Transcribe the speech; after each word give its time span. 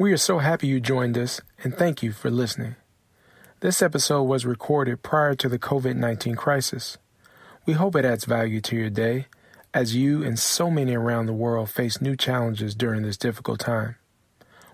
We 0.00 0.14
are 0.14 0.16
so 0.16 0.38
happy 0.38 0.66
you 0.66 0.80
joined 0.80 1.18
us 1.18 1.42
and 1.62 1.76
thank 1.76 2.02
you 2.02 2.12
for 2.12 2.30
listening. 2.30 2.76
This 3.60 3.82
episode 3.82 4.22
was 4.22 4.46
recorded 4.46 5.02
prior 5.02 5.34
to 5.34 5.46
the 5.46 5.58
COVID 5.58 5.94
19 5.94 6.36
crisis. 6.36 6.96
We 7.66 7.74
hope 7.74 7.94
it 7.94 8.06
adds 8.06 8.24
value 8.24 8.62
to 8.62 8.76
your 8.76 8.88
day 8.88 9.26
as 9.74 9.94
you 9.94 10.24
and 10.24 10.38
so 10.38 10.70
many 10.70 10.94
around 10.94 11.26
the 11.26 11.34
world 11.34 11.68
face 11.68 12.00
new 12.00 12.16
challenges 12.16 12.74
during 12.74 13.02
this 13.02 13.18
difficult 13.18 13.60
time. 13.60 13.96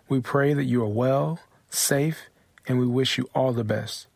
We 0.08 0.20
pray 0.20 0.54
that 0.54 0.62
you 0.62 0.84
are 0.84 0.88
well, 0.88 1.40
safe, 1.70 2.30
and 2.68 2.78
we 2.78 2.86
wish 2.86 3.18
you 3.18 3.28
all 3.34 3.52
the 3.52 3.64
best. 3.64 4.06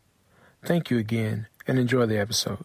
Thank 0.63 0.89
you 0.89 0.97
again 0.97 1.47
and 1.67 1.77
enjoy 1.77 2.05
the 2.05 2.19
episode. 2.19 2.63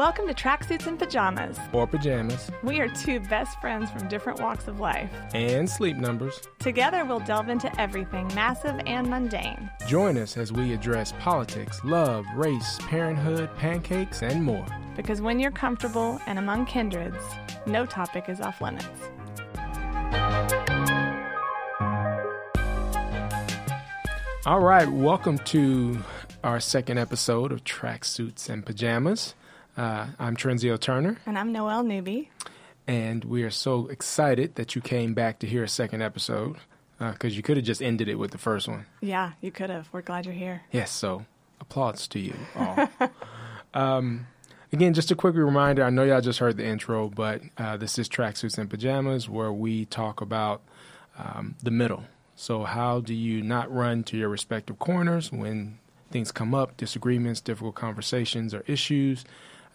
Welcome 0.00 0.28
to 0.28 0.32
Tracksuits 0.32 0.86
and 0.86 0.98
Pajamas. 0.98 1.58
Or 1.74 1.86
pajamas. 1.86 2.50
We 2.62 2.80
are 2.80 2.88
two 2.88 3.20
best 3.20 3.60
friends 3.60 3.90
from 3.90 4.08
different 4.08 4.40
walks 4.40 4.66
of 4.66 4.80
life. 4.80 5.10
And 5.34 5.68
sleep 5.68 5.98
numbers. 5.98 6.40
Together, 6.58 7.04
we'll 7.04 7.20
delve 7.20 7.50
into 7.50 7.70
everything 7.78 8.26
massive 8.34 8.80
and 8.86 9.10
mundane. 9.10 9.70
Join 9.86 10.16
us 10.16 10.38
as 10.38 10.52
we 10.52 10.72
address 10.72 11.12
politics, 11.20 11.84
love, 11.84 12.24
race, 12.34 12.78
parenthood, 12.84 13.54
pancakes, 13.58 14.22
and 14.22 14.42
more. 14.42 14.64
Because 14.96 15.20
when 15.20 15.38
you're 15.38 15.50
comfortable 15.50 16.18
and 16.26 16.38
among 16.38 16.64
kindreds, 16.64 17.22
no 17.66 17.84
topic 17.84 18.30
is 18.30 18.40
off 18.40 18.62
limits. 18.62 18.86
All 24.46 24.60
right, 24.60 24.88
welcome 24.90 25.36
to 25.40 25.98
our 26.42 26.58
second 26.58 26.96
episode 26.96 27.52
of 27.52 27.64
Tracksuits 27.64 28.48
and 28.48 28.64
Pajamas. 28.64 29.34
Uh, 29.80 30.08
I'm 30.18 30.36
Trenzio 30.36 30.78
Turner. 30.78 31.16
And 31.24 31.38
I'm 31.38 31.52
Noelle 31.52 31.82
Newby. 31.82 32.30
And 32.86 33.24
we 33.24 33.44
are 33.44 33.50
so 33.50 33.86
excited 33.86 34.56
that 34.56 34.74
you 34.74 34.82
came 34.82 35.14
back 35.14 35.38
to 35.38 35.46
hear 35.46 35.64
a 35.64 35.68
second 35.68 36.02
episode 36.02 36.56
because 36.98 37.32
uh, 37.32 37.36
you 37.36 37.42
could 37.42 37.56
have 37.56 37.64
just 37.64 37.80
ended 37.80 38.06
it 38.06 38.16
with 38.16 38.30
the 38.30 38.36
first 38.36 38.68
one. 38.68 38.84
Yeah, 39.00 39.32
you 39.40 39.50
could 39.50 39.70
have. 39.70 39.88
We're 39.90 40.02
glad 40.02 40.26
you're 40.26 40.34
here. 40.34 40.64
Yes, 40.70 40.90
so 40.90 41.24
applause 41.62 42.06
to 42.08 42.18
you 42.18 42.34
all. 42.54 42.90
um, 43.74 44.26
again, 44.70 44.92
just 44.92 45.10
a 45.12 45.14
quick 45.14 45.34
reminder 45.34 45.82
I 45.82 45.88
know 45.88 46.04
y'all 46.04 46.20
just 46.20 46.40
heard 46.40 46.58
the 46.58 46.66
intro, 46.66 47.08
but 47.08 47.40
uh, 47.56 47.78
this 47.78 47.98
is 47.98 48.06
Tracksuits 48.06 48.58
and 48.58 48.68
Pajamas 48.68 49.30
where 49.30 49.50
we 49.50 49.86
talk 49.86 50.20
about 50.20 50.60
um, 51.16 51.54
the 51.62 51.70
middle. 51.70 52.04
So, 52.36 52.64
how 52.64 53.00
do 53.00 53.14
you 53.14 53.40
not 53.40 53.74
run 53.74 54.04
to 54.04 54.18
your 54.18 54.28
respective 54.28 54.78
corners 54.78 55.32
when 55.32 55.78
things 56.10 56.32
come 56.32 56.54
up, 56.54 56.76
disagreements, 56.76 57.40
difficult 57.40 57.76
conversations, 57.76 58.52
or 58.52 58.62
issues? 58.66 59.24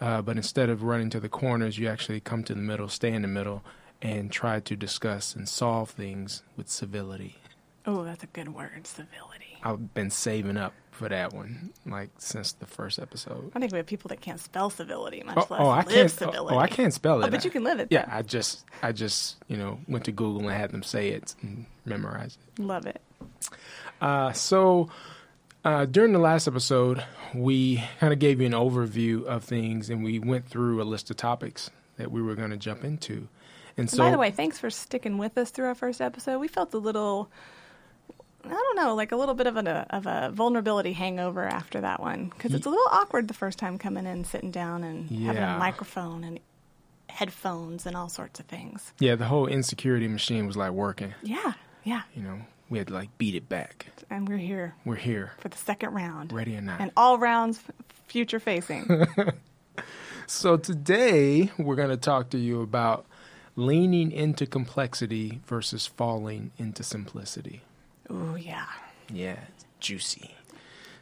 Uh, 0.02 0.22
but 0.22 0.36
instead 0.36 0.70
of 0.70 0.84
running 0.84 1.10
to 1.10 1.20
the 1.20 1.30
corners, 1.30 1.78
you 1.78 1.88
actually 1.88 2.20
come 2.20 2.44
to 2.44 2.54
the 2.54 2.62
middle, 2.62 2.90
stay 2.90 3.14
in 3.14 3.22
the 3.22 3.28
middle, 3.28 3.64
and 4.02 4.32
try 4.32 4.60
to 4.60 4.76
discuss 4.76 5.36
and 5.36 5.48
solve 5.48 5.90
things 5.90 6.44
with 6.58 6.70
civility. 6.70 7.38
Oh, 7.86 8.04
that's 8.04 8.24
a 8.24 8.28
good 8.28 8.54
word, 8.54 8.86
civility. 8.86 9.58
I've 9.64 9.94
been 9.94 10.10
saving 10.10 10.58
up 10.58 10.74
for 10.92 11.10
that 11.10 11.34
one, 11.34 11.72
like 11.86 12.10
since 12.18 12.52
the 12.54 12.66
first 12.66 13.00
episode. 13.00 13.52
I 13.56 13.60
think 13.60 13.72
we 13.72 13.78
have 13.78 13.86
people 13.86 14.10
that 14.10 14.22
can't 14.22 14.40
spell 14.40 14.70
civility, 14.70 15.24
much 15.26 15.38
oh, 15.38 15.48
less 15.50 15.62
oh, 15.62 15.70
I 15.70 15.78
live 15.78 15.88
can't, 15.88 16.12
civility. 16.12 16.56
Oh, 16.56 16.60
I 16.60 16.68
can't 16.68 16.94
spell 16.94 17.22
it. 17.22 17.28
Oh, 17.28 17.30
but 17.30 17.44
you 17.44 17.52
can 17.52 17.64
live 17.64 17.80
it. 17.80 17.88
Yeah. 17.90 18.06
I 18.10 18.22
just, 18.22 18.64
I 18.82 18.92
just, 18.92 19.38
you 19.48 19.58
know, 19.58 19.80
went 19.88 20.06
to 20.06 20.12
Google 20.12 20.48
and 20.48 20.58
had 20.58 20.72
them 20.72 20.84
say 20.84 21.10
it 21.10 21.36
and 21.42 21.66
memorize 21.86 22.38
it. 22.58 22.62
Love 22.62 22.86
it. 22.86 23.02
Uh, 24.02 24.32
so 24.34 24.90
uh, 25.66 25.86
during 25.86 26.14
the 26.14 26.20
last 26.20 26.48
episode, 26.48 27.04
we 27.34 27.84
kind 28.00 28.14
of 28.14 28.20
gave 28.20 28.40
you 28.40 28.46
an 28.46 28.54
overview 28.54 29.26
of 29.26 29.44
things 29.44 29.90
and 29.90 30.04
we 30.04 30.20
went 30.20 30.48
through 30.48 30.82
a 30.82 30.86
list 30.86 31.10
of 31.10 31.18
topics 31.18 31.70
that 31.98 32.12
we 32.12 32.22
were 32.22 32.36
going 32.36 32.52
to 32.52 32.58
jump 32.58 32.84
into. 32.84 33.28
And 33.78 33.90
so, 33.90 33.98
By 33.98 34.12
the 34.12 34.18
way, 34.18 34.32
thanks 34.32 34.58
for 34.58 34.70
sticking 34.70 35.18
with 35.18 35.38
us 35.38 35.52
through 35.52 35.66
our 35.66 35.76
first 35.76 36.00
episode. 36.00 36.40
We 36.40 36.48
felt 36.48 36.74
a 36.74 36.78
little, 36.78 37.30
I 38.46 38.50
don't 38.50 38.76
know, 38.78 38.96
like 38.96 39.12
a 39.12 39.18
little 39.18 39.36
bit 39.36 39.48
of 39.48 39.58
a 39.58 39.86
of 39.90 40.06
a 40.06 40.32
vulnerability 40.34 40.94
hangover 40.94 41.46
after 41.46 41.82
that 41.82 42.00
one 42.00 42.30
because 42.30 42.54
it's 42.54 42.66
a 42.66 42.70
little 42.70 42.88
awkward 42.92 43.28
the 43.28 43.34
first 43.34 43.60
time 43.60 43.78
coming 43.78 44.06
in, 44.06 44.24
sitting 44.24 44.52
down, 44.52 44.84
and 44.84 45.10
having 45.10 45.44
a 45.44 45.58
microphone 45.58 46.24
and 46.24 46.40
headphones 47.10 47.86
and 47.86 47.98
all 47.98 48.08
sorts 48.10 48.40
of 48.40 48.46
things. 48.46 48.94
yeah, 49.00 49.16
the 49.16 49.26
whole 49.26 49.48
insecurity 49.48 50.08
machine 50.08 50.48
was 50.48 50.56
like 50.56 50.72
working. 50.72 51.14
Yeah, 51.24 51.54
yeah. 51.84 52.04
You 52.14 52.24
know, 52.24 52.40
we 52.70 52.78
had 52.78 52.88
to 52.88 52.94
like 52.94 53.16
beat 53.18 53.36
it 53.36 53.48
back. 53.50 53.88
And 54.10 54.28
we're 54.30 54.38
here 54.38 54.76
We're 54.86 54.96
here, 54.96 55.32
for 55.40 55.50
the 55.50 55.58
second 55.58 55.94
round, 55.94 56.32
ready 56.34 56.56
or 56.58 56.62
not. 56.62 56.80
and 56.82 56.92
all 56.98 57.18
rounds 57.18 57.60
future 58.08 58.40
facing. 58.40 59.08
So 60.28 60.58
today 60.58 61.52
we're 61.60 61.76
going 61.76 61.90
to 61.92 61.98
talk 61.98 62.32
to 62.32 62.40
you 62.40 62.62
about 62.62 63.06
leaning 63.56 64.12
into 64.12 64.48
complexity 64.48 65.40
versus 65.46 65.86
falling 65.86 66.50
into 66.58 66.82
simplicity. 66.82 67.62
oh 68.10 68.34
yeah. 68.36 68.66
Yeah, 69.14 69.38
it's 69.56 69.66
juicy. 69.80 70.34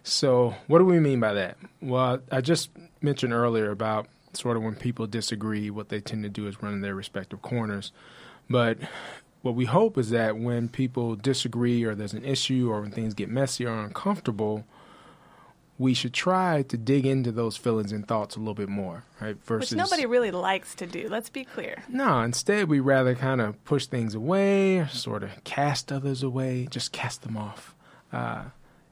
So, 0.04 0.56
what 0.68 0.80
do 0.80 0.86
we 0.86 1.00
mean 1.00 1.22
by 1.22 1.32
that? 1.36 1.56
Well, 1.82 2.20
I 2.34 2.42
just 2.42 2.70
mentioned 3.02 3.32
earlier 3.32 3.72
about 3.72 4.08
sort 4.34 4.58
of 4.58 4.64
when 4.64 4.76
people 4.76 5.08
disagree, 5.08 5.70
what 5.70 5.88
they 5.88 6.02
tend 6.02 6.24
to 6.24 6.30
do 6.30 6.46
is 6.48 6.62
run 6.62 6.74
in 6.74 6.82
their 6.82 6.94
respective 6.96 7.42
corners. 7.42 7.94
But 8.50 8.78
what 9.44 9.56
we 9.56 9.66
hope 9.66 9.98
is 9.98 10.10
that 10.10 10.38
when 10.38 10.70
people 10.70 11.16
disagree 11.16 11.84
or 11.84 11.94
there's 11.94 12.14
an 12.14 12.24
issue 12.26 12.70
or 12.72 12.82
when 12.82 12.92
things 12.92 13.14
get 13.14 13.30
messy 13.30 13.66
or 13.66 13.78
uncomfortable, 13.78 14.66
we 15.78 15.94
should 15.94 16.14
try 16.14 16.62
to 16.64 16.78
dig 16.78 17.06
into 17.06 17.30
those 17.30 17.58
feelings 17.58 17.92
and 17.92 18.08
thoughts 18.08 18.38
a 18.38 18.40
little 18.40 18.54
bit 18.54 18.70
more, 18.70 19.04
right? 19.20 19.36
Versus 19.44 19.72
Which 19.72 19.78
nobody 19.78 20.06
really 20.06 20.32
likes 20.32 20.74
to 20.76 20.86
do. 20.86 21.10
Let's 21.10 21.30
be 21.30 21.44
clear. 21.44 21.84
no, 21.90 22.22
instead 22.22 22.70
we 22.70 22.80
rather 22.80 23.16
kind 23.16 23.42
of 23.42 23.62
push 23.66 23.86
things 23.86 24.16
away, 24.16 24.88
sort 24.88 25.24
of 25.24 25.44
cast 25.44 25.92
others 25.92 26.24
away, 26.24 26.68
just 26.72 26.94
cast 26.94 27.24
them 27.24 27.36
off, 27.36 27.76
uh, 28.14 28.46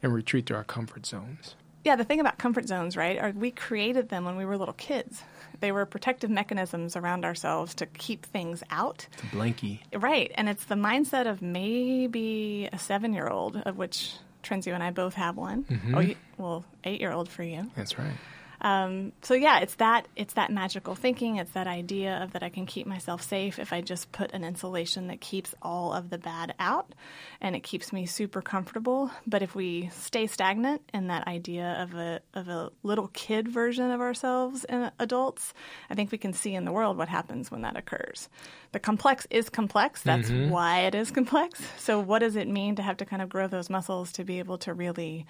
and 0.04 0.14
retreat 0.14 0.48
to 0.48 0.56
our 0.56 0.66
comfort 0.66 1.06
zones. 1.06 1.56
Yeah, 1.86 1.96
the 1.96 2.04
thing 2.04 2.20
about 2.20 2.38
comfort 2.38 2.68
zones, 2.68 2.98
right, 2.98 3.18
are 3.18 3.32
we 3.32 3.52
created 3.52 4.10
them 4.10 4.26
when 4.26 4.36
we 4.36 4.44
were 4.46 4.58
little 4.58 4.74
kids. 4.74 5.24
They 5.62 5.72
were 5.72 5.86
protective 5.86 6.30
mechanisms 6.30 6.96
around 6.96 7.24
ourselves 7.24 7.74
to 7.76 7.86
keep 7.86 8.26
things 8.26 8.64
out. 8.70 9.08
It's 9.14 9.24
a 9.24 9.26
blankie. 9.28 9.80
Right, 9.94 10.32
and 10.36 10.50
it's 10.50 10.66
the 10.66 10.76
mindset 10.76 11.28
of 11.28 11.42
maybe 11.42 12.68
a 12.74 12.78
seven 12.78 13.14
year 13.14 13.28
old, 13.28 13.58
of 13.58 13.78
which 13.78 14.14
Trenzio 14.44 14.74
and 14.74 14.84
I 14.84 14.92
both 14.92 15.14
have 15.14 15.38
one. 15.38 15.64
Mm-hmm. 15.64 15.96
Oh, 15.96 16.00
you, 16.00 16.16
well, 16.38 16.66
eight 16.84 17.00
year 17.00 17.12
old 17.12 17.30
for 17.30 17.44
you. 17.44 17.72
That's 17.76 17.98
right. 17.98 18.14
Um, 18.62 19.12
so 19.24 19.34
yeah, 19.34 19.60
it's 19.60 19.76
that 19.76 20.08
it's 20.16 20.36
that 20.36 20.52
magical 20.52 20.94
thinking. 20.94 21.38
It's 21.38 21.52
that 21.52 21.68
idea 21.68 22.22
of 22.24 22.34
that 22.34 22.44
I 22.44 22.50
can 22.50 22.66
keep 22.66 22.86
myself 22.86 23.24
safe 23.24 23.58
if 23.58 23.74
I 23.74 23.82
just 23.82 24.12
put 24.12 24.32
an 24.34 24.44
insulation 24.44 25.08
that 25.08 25.20
keeps 25.20 25.56
all 25.62 25.94
of 25.94 26.10
the 26.12 26.20
bad 26.20 26.54
out, 26.60 26.94
and 27.42 27.56
it 27.56 27.64
keeps 27.64 27.92
me 27.92 28.06
super 28.06 28.42
comfortable. 28.42 29.12
But 29.26 29.42
if 29.42 29.56
we 29.56 29.90
stay 29.94 30.28
stagnant 30.28 30.84
in 30.94 31.08
that 31.08 31.28
idea 31.28 31.76
of 31.82 31.96
a 31.96 32.22
of 32.36 32.48
a 32.48 32.72
little 32.84 33.08
kid 33.08 33.48
version 33.48 33.90
of 33.90 34.00
ourselves 34.00 34.64
in 34.66 34.92
adults, 35.00 35.54
I 35.90 35.96
think 35.96 36.12
we 36.12 36.20
can 36.20 36.34
see 36.34 36.54
in 36.54 36.66
the 36.66 36.72
world 36.72 36.98
what 36.98 37.10
happens 37.10 37.50
when 37.50 37.62
that 37.62 37.76
occurs. 37.76 38.30
The 38.74 38.80
complex 38.80 39.26
is 39.32 39.50
complex. 39.50 40.04
That's 40.04 40.30
why 40.30 40.82
it 40.82 40.96
is 40.96 41.10
complex. 41.10 41.62
So 41.78 42.00
what 42.00 42.20
does 42.20 42.36
it 42.36 42.48
mean 42.48 42.76
to 42.76 42.84
have 42.84 42.98
to 42.98 43.06
kind 43.06 43.22
of 43.22 43.30
grow 43.30 43.48
those 43.48 43.70
muscles 43.70 44.12
to 44.14 44.24
be 44.24 44.40
able 44.40 44.60
to 44.60 44.74
really 44.74 45.26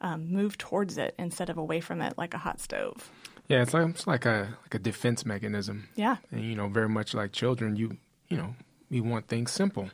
um, 0.00 0.32
move 0.32 0.58
towards 0.58 0.98
it 0.98 1.14
instead 1.18 1.50
of 1.50 1.58
away 1.58 1.80
from 1.80 2.00
it 2.00 2.16
like 2.16 2.34
a 2.34 2.38
hot 2.38 2.60
stove. 2.60 3.10
Yeah, 3.48 3.62
it's 3.62 3.74
like 3.74 3.88
it's 3.88 4.06
like 4.06 4.26
a 4.26 4.56
like 4.62 4.74
a 4.74 4.78
defense 4.78 5.26
mechanism. 5.26 5.88
Yeah. 5.96 6.16
And 6.30 6.44
you 6.44 6.54
know, 6.54 6.68
very 6.68 6.88
much 6.88 7.14
like 7.14 7.32
children, 7.32 7.76
you 7.76 7.96
you 8.28 8.36
know, 8.36 8.54
we 8.90 9.00
want 9.00 9.28
things 9.28 9.50
simple. 9.50 9.90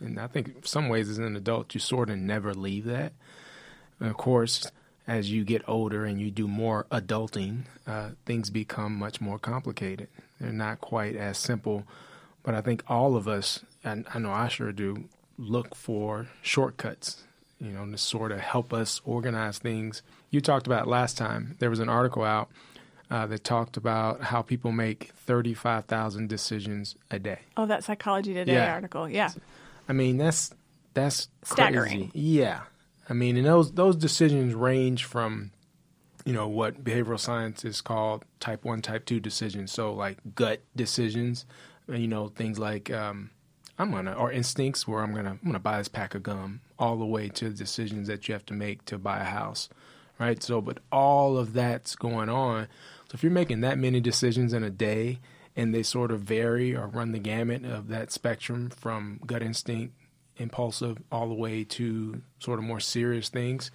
And 0.00 0.18
I 0.18 0.26
think 0.26 0.48
in 0.48 0.64
some 0.64 0.88
ways 0.88 1.08
as 1.08 1.18
an 1.18 1.36
adult 1.36 1.74
you 1.74 1.80
sort 1.80 2.10
of 2.10 2.18
never 2.18 2.54
leave 2.54 2.84
that. 2.86 3.12
And 4.00 4.08
of 4.10 4.16
course, 4.16 4.70
as 5.06 5.30
you 5.30 5.44
get 5.44 5.62
older 5.68 6.04
and 6.04 6.20
you 6.20 6.30
do 6.30 6.48
more 6.48 6.86
adulting, 6.90 7.64
uh, 7.86 8.10
things 8.24 8.50
become 8.50 8.96
much 8.96 9.20
more 9.20 9.38
complicated. 9.38 10.08
They're 10.40 10.52
not 10.52 10.80
quite 10.80 11.14
as 11.14 11.38
simple. 11.38 11.84
But 12.42 12.54
I 12.54 12.60
think 12.60 12.82
all 12.88 13.16
of 13.16 13.28
us, 13.28 13.60
and 13.82 14.06
I 14.12 14.18
know 14.18 14.30
I 14.30 14.48
sure 14.48 14.72
do, 14.72 15.04
look 15.38 15.74
for 15.74 16.28
shortcuts, 16.42 17.24
you 17.64 17.70
know, 17.72 17.90
to 17.90 17.96
sort 17.98 18.30
of 18.30 18.40
help 18.40 18.72
us 18.74 19.00
organize 19.04 19.58
things. 19.58 20.02
You 20.30 20.40
talked 20.40 20.66
about 20.66 20.86
last 20.86 21.16
time, 21.16 21.56
there 21.60 21.70
was 21.70 21.80
an 21.80 21.88
article 21.88 22.22
out 22.22 22.50
uh, 23.10 23.26
that 23.26 23.42
talked 23.44 23.76
about 23.76 24.20
how 24.22 24.42
people 24.42 24.70
make 24.72 25.10
35,000 25.26 26.28
decisions 26.28 26.96
a 27.10 27.18
day. 27.18 27.38
Oh, 27.56 27.66
that 27.66 27.84
Psychology 27.84 28.34
Today 28.34 28.54
Yeah. 28.54 28.72
article. 28.72 29.08
Yeah. 29.08 29.30
I 29.88 29.92
mean, 29.92 30.16
that's 30.18 30.52
that's 30.94 31.28
Staggering. 31.42 32.10
Crazy. 32.10 32.10
Yeah, 32.14 32.60
I 33.08 33.12
mean, 33.14 33.36
and 33.36 33.46
those 33.46 33.72
those 33.72 33.96
decisions 33.96 34.54
range 34.54 35.04
from, 35.04 35.50
you 36.24 36.32
know, 36.32 36.48
what 36.48 36.82
behavioral 36.84 37.18
science 37.20 37.64
is 37.64 37.80
called 37.80 38.24
type 38.40 38.64
one, 38.64 38.80
type 38.82 39.04
two 39.04 39.20
decisions. 39.20 39.72
So 39.72 39.92
like 39.92 40.18
gut 40.34 40.60
decisions, 40.76 41.44
you 41.88 42.08
know, 42.08 42.28
things 42.28 42.58
like 42.58 42.90
um, 42.90 43.30
I'm 43.78 43.90
gonna 43.90 44.12
or 44.12 44.32
instincts 44.32 44.88
where 44.88 45.02
I'm 45.02 45.14
gonna 45.14 45.32
I'm 45.32 45.40
gonna 45.44 45.58
buy 45.58 45.78
this 45.78 45.88
pack 45.88 46.14
of 46.14 46.22
gum, 46.22 46.60
all 46.78 46.96
the 46.96 47.04
way 47.04 47.28
to 47.28 47.48
the 47.48 47.54
decisions 47.56 48.08
that 48.08 48.28
you 48.28 48.34
have 48.34 48.46
to 48.46 48.54
make 48.54 48.84
to 48.86 48.98
buy 48.98 49.20
a 49.20 49.24
house, 49.24 49.68
right? 50.18 50.42
So, 50.42 50.60
but 50.60 50.78
all 50.90 51.38
of 51.38 51.52
that's 51.52 51.96
going 51.96 52.28
on, 52.28 52.68
So 53.08 53.14
if 53.14 53.22
you're 53.22 53.32
making 53.32 53.60
that 53.60 53.78
many 53.78 54.00
decisions 54.00 54.52
in 54.52 54.64
a 54.64 54.70
day 54.70 55.20
and 55.56 55.74
they 55.74 55.82
sort 55.82 56.10
of 56.10 56.20
vary 56.20 56.74
or 56.74 56.86
run 56.88 57.12
the 57.12 57.18
gamut 57.18 57.64
of 57.64 57.88
that 57.88 58.10
spectrum 58.10 58.70
from 58.70 59.20
gut 59.24 59.42
instinct, 59.42 59.94
impulsive, 60.36 60.98
all 61.12 61.28
the 61.28 61.34
way 61.34 61.62
to 61.64 62.22
sort 62.40 62.58
of 62.58 62.64
more 62.64 62.80
serious 62.80 63.28
things, 63.28 63.70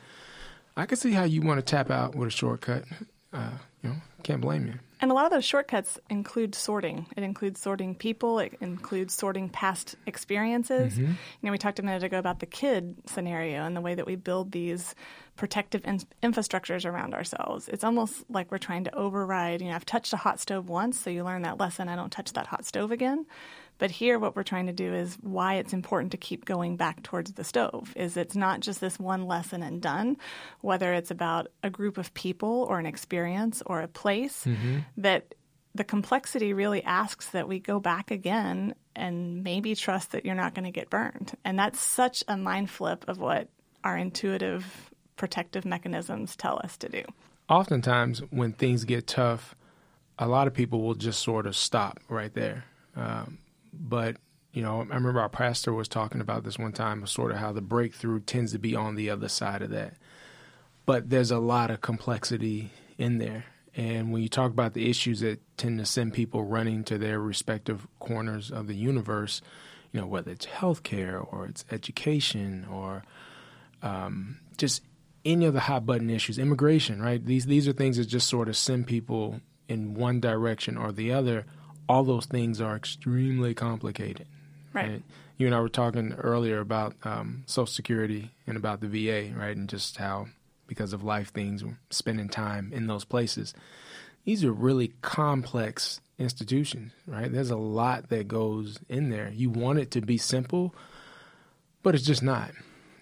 I 0.76 0.86
can 0.86 0.98
see 0.98 1.12
how 1.12 1.24
you 1.24 1.42
want 1.42 1.60
to 1.60 1.66
tap 1.66 1.90
out 1.90 2.16
with 2.16 2.28
a 2.28 2.32
shortcut. 2.32 2.84
Uh, 3.32 3.52
you 3.82 3.90
know, 3.90 3.96
can't 4.24 4.42
blame 4.42 4.68
you. 4.68 4.74
And 5.02 5.12
a 5.12 5.14
lot 5.14 5.26
of 5.26 5.32
those 5.32 5.46
shortcuts 5.46 5.98
include 6.10 6.54
sorting. 6.54 7.06
It 7.16 7.24
includes 7.24 7.62
sorting 7.62 7.96
people. 7.96 8.40
It 8.40 8.58
includes 8.60 9.14
sorting 9.14 9.48
past 9.48 9.96
experiences. 10.06 10.94
Mm-hmm. 10.94 11.12
You 11.12 11.16
know, 11.42 11.52
we 11.52 11.58
talked 11.58 11.80
a 11.80 11.84
minute 11.84 12.04
ago 12.04 12.20
about 12.20 12.40
the 12.40 12.46
kid 12.46 12.96
scenario 13.06 13.64
and 13.64 13.78
the 13.78 13.82
way 13.82 13.96
that 13.96 14.06
we 14.06 14.18
build 14.18 14.52
these 14.52 14.96
protective 15.38 15.86
in- 15.86 16.02
infrastructures 16.22 16.86
around 16.86 17.14
ourselves. 17.14 17.70
It's 17.70 17.86
almost 17.86 18.26
like 18.30 18.52
we're 18.52 18.58
trying 18.58 18.84
to 18.84 18.96
override. 18.96 19.62
You 19.62 19.70
know, 19.70 19.76
I've 19.76 19.86
touched 19.86 20.12
a 20.12 20.18
hot 20.18 20.38
stove 20.40 20.68
once, 20.68 21.00
so 21.00 21.10
you 21.10 21.24
learn 21.24 21.44
that 21.44 21.60
lesson. 21.60 21.88
I 21.88 21.96
don't 21.96 22.12
touch 22.12 22.34
that 22.34 22.48
hot 22.48 22.66
stove 22.66 22.92
again. 22.92 23.26
But 23.80 23.90
here, 23.90 24.20
what 24.20 24.36
we're 24.36 24.44
trying 24.44 24.68
to 24.68 24.74
do 24.74 24.94
is 24.94 25.18
why 25.22 25.56
it's 25.56 25.74
important 25.74 26.12
to 26.12 26.18
keep 26.18 26.46
going 26.46 26.76
back 26.76 27.02
towards 27.02 27.32
the 27.32 27.44
stove. 27.44 27.92
Is 27.96 28.16
it's 28.16 28.36
not 28.36 28.60
just 28.60 28.82
this 28.82 29.00
one 29.00 29.26
lesson 29.26 29.64
and 29.64 29.82
done, 29.82 30.18
whether 30.62 30.94
it's 30.94 31.10
about 31.10 31.48
a 31.64 31.70
group 31.70 31.98
of 31.98 32.14
people 32.14 32.68
or 32.70 32.78
an 32.78 32.86
experience 32.86 33.64
or 33.66 33.82
a 33.82 33.88
place, 33.88 34.46
mm-hmm. 34.46 34.80
that 34.98 35.34
the 35.74 35.84
complexity 35.84 36.54
really 36.54 36.84
asks 36.84 37.30
that 37.30 37.48
we 37.48 37.60
go 37.60 37.80
back 37.80 38.12
again 38.12 38.76
and 38.96 39.44
maybe 39.44 39.76
trust 39.76 40.12
that 40.12 40.26
you're 40.26 40.36
not 40.36 40.54
going 40.54 40.66
to 40.66 40.72
get 40.72 40.90
burned. 40.90 41.36
And 41.46 41.58
that's 41.58 41.80
such 41.80 42.24
a 42.28 42.36
mind 42.36 42.70
flip 42.70 43.06
of 43.08 43.20
what 43.20 43.48
our 43.84 43.98
intuitive 43.98 44.92
protective 45.16 45.64
mechanisms 45.66 46.36
tell 46.36 46.60
us 46.64 46.76
to 46.78 46.90
do. 46.90 47.04
Oftentimes, 47.48 48.20
when 48.30 48.52
things 48.52 48.84
get 48.84 49.08
tough, 49.08 49.56
a 50.18 50.28
lot 50.28 50.48
of 50.48 50.54
people 50.54 50.82
will 50.82 50.96
just 50.96 51.22
sort 51.22 51.48
of 51.48 51.56
stop 51.56 52.00
right 52.10 52.34
there. 52.34 52.66
Um, 52.96 53.38
but 53.74 54.18
you 54.52 54.64
know, 54.64 54.82
I 54.82 54.96
remember 54.96 55.22
our 55.22 55.30
pastor 55.30 55.74
was 55.74 55.88
talking 55.88 56.22
about 56.22 56.44
this 56.44 56.58
one 56.58 56.72
time, 56.72 57.06
sort 57.06 57.32
of 57.32 57.38
how 57.38 57.52
the 57.52 57.62
breakthrough 57.62 58.20
tends 58.20 58.52
to 58.54 58.60
be 58.60 58.76
on 58.76 58.96
the 58.96 59.10
other 59.10 59.30
side 59.30 59.62
of 59.62 59.70
that. 59.70 59.94
But 60.86 61.10
there's 61.10 61.32
a 61.32 61.40
lot 61.40 61.70
of 61.70 61.82
complexity 61.82 62.72
in 62.98 63.20
there. 63.20 63.46
And 63.76 64.12
when 64.12 64.24
you 64.24 64.30
talk 64.30 64.50
about 64.52 64.74
the 64.74 64.90
issues 64.90 65.20
that 65.20 65.40
tend 65.58 65.78
to 65.78 65.86
send 65.86 66.14
people 66.14 66.44
running 66.44 66.84
to 66.86 66.98
their 66.98 67.20
respective 67.20 67.88
corners 68.00 68.50
of 68.50 68.66
the 68.66 68.76
universe, 68.76 69.42
you 69.92 70.02
know, 70.02 70.08
whether 70.08 70.32
it's 70.32 70.48
healthcare 70.48 71.26
or 71.32 71.46
it's 71.46 71.64
education 71.72 72.66
or 72.72 73.04
um, 73.84 74.40
just 74.58 74.82
any 75.24 75.46
of 75.46 75.54
the 75.54 75.60
hot 75.60 75.86
button 75.86 76.10
issues, 76.10 76.40
immigration, 76.40 77.02
right? 77.02 77.24
These 77.24 77.46
these 77.46 77.68
are 77.68 77.74
things 77.74 77.98
that 77.98 78.06
just 78.06 78.28
sort 78.28 78.50
of 78.50 78.58
send 78.58 78.88
people 78.88 79.42
in 79.68 79.94
one 79.94 80.20
direction 80.20 80.76
or 80.76 80.92
the 80.92 81.14
other 81.14 81.46
all 81.90 82.04
those 82.04 82.28
things 82.28 82.62
are 82.62 82.76
extremely 82.76 83.54
complicated. 83.56 84.28
Right. 84.72 84.90
right? 84.90 85.04
You 85.38 85.48
and 85.48 85.56
I 85.56 85.60
were 85.60 85.70
talking 85.70 86.14
earlier 86.14 86.60
about 86.60 86.96
um, 87.04 87.44
Social 87.48 87.66
Security 87.66 88.32
and 88.46 88.56
about 88.56 88.80
the 88.80 88.88
VA, 88.88 89.36
right? 89.36 89.58
And 89.58 89.68
just 89.68 89.98
how, 89.98 90.28
because 90.68 90.94
of 90.94 91.04
life 91.04 91.34
things, 91.34 91.64
spending 91.90 92.30
time 92.30 92.72
in 92.74 92.86
those 92.88 93.04
places. 93.04 93.56
These 94.24 94.46
are 94.46 94.54
really 94.54 94.94
complex 95.02 96.00
institutions, 96.20 96.92
right? 97.08 97.32
There's 97.32 97.50
a 97.50 97.58
lot 97.58 98.10
that 98.10 98.28
goes 98.28 98.80
in 98.88 99.10
there. 99.10 99.32
You 99.34 99.50
want 99.50 99.80
it 99.80 99.92
to 99.92 100.02
be 100.02 100.18
simple, 100.18 100.76
but 101.82 101.96
it's 101.96 102.06
just 102.06 102.22
not. 102.22 102.52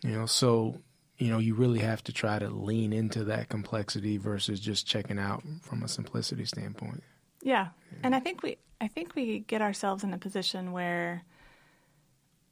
You 0.04 0.12
know, 0.12 0.25
so 0.28 0.80
you 1.18 1.31
know, 1.31 1.40
you 1.40 1.56
really 1.56 1.80
have 1.80 2.04
to 2.04 2.13
try 2.13 2.38
to 2.38 2.48
lean 2.48 2.94
into 2.94 3.24
that 3.25 3.50
complexity 3.50 4.18
versus 4.18 4.60
just 4.60 4.86
checking 4.86 5.18
out 5.18 5.44
from 5.63 5.81
a 5.81 5.88
simplicity 5.88 6.45
standpoint. 6.45 7.04
Yeah. 7.42 7.68
And 8.04 8.16
I 8.16 8.19
think 8.19 8.44
we 8.44 8.57
I 8.80 8.88
think 8.88 9.16
we 9.16 9.39
get 9.39 9.62
ourselves 9.62 10.04
in 10.04 10.13
a 10.13 10.18
position 10.18 10.72
where 10.72 11.24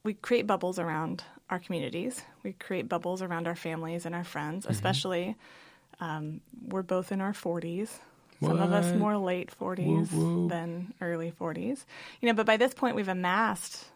we 0.02 0.14
create 0.14 0.46
bubbles 0.46 0.78
around 0.78 1.24
our 1.50 1.58
communities. 1.58 2.22
We 2.42 2.52
create 2.52 2.88
bubbles 2.88 3.22
around 3.22 3.46
our 3.46 3.54
families 3.54 4.06
and 4.06 4.14
our 4.14 4.24
friends, 4.24 4.64
mm-hmm. 4.64 4.72
especially 4.72 5.36
um, 6.00 6.40
we're 6.68 6.82
both 6.82 7.12
in 7.12 7.20
our 7.20 7.32
40s. 7.32 7.90
What? 8.40 8.50
Some 8.50 8.60
of 8.60 8.72
us 8.72 8.94
more 8.94 9.16
late 9.16 9.50
40s 9.58 10.12
woo, 10.12 10.42
woo. 10.42 10.48
than 10.48 10.92
early 11.00 11.32
40s. 11.32 11.84
You 12.20 12.28
know, 12.28 12.34
but 12.34 12.46
by 12.46 12.56
this 12.56 12.74
point 12.74 12.96
we've 12.96 13.08
amassed 13.08 13.86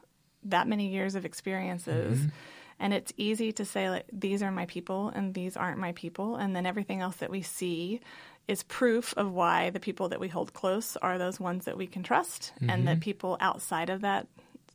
that 0.45 0.67
many 0.67 0.89
years 0.89 1.15
of 1.15 1.25
experiences. 1.25 2.19
Mm-hmm. 2.19 2.29
And 2.79 2.95
it's 2.95 3.13
easy 3.19 3.53
to 3.53 3.65
say 3.65 3.91
like 3.91 4.07
these 4.11 4.43
are 4.43 4.51
my 4.51 4.65
people 4.67 5.11
and 5.15 5.35
these 5.35 5.57
aren't 5.57 5.79
my 5.79 5.93
people 5.93 6.37
and 6.37 6.57
then 6.57 6.65
everything 6.65 7.01
else 7.01 7.17
that 7.17 7.31
we 7.31 7.43
see 7.43 8.01
is 8.51 8.65
proof 8.65 9.15
of 9.17 9.33
why 9.33 9.71
the 9.71 9.79
people 9.81 10.09
that 10.09 10.19
we 10.19 10.27
hold 10.27 10.53
close 10.53 10.97
are 10.97 11.19
those 11.19 11.39
ones 11.39 11.65
that 11.67 11.77
we 11.77 11.87
can 11.87 12.03
trust, 12.03 12.53
mm-hmm. 12.57 12.69
and 12.69 12.87
that 12.87 12.95
mm-hmm. 12.95 13.01
people 13.01 13.37
outside 13.41 13.89
of 13.89 14.01
that 14.01 14.27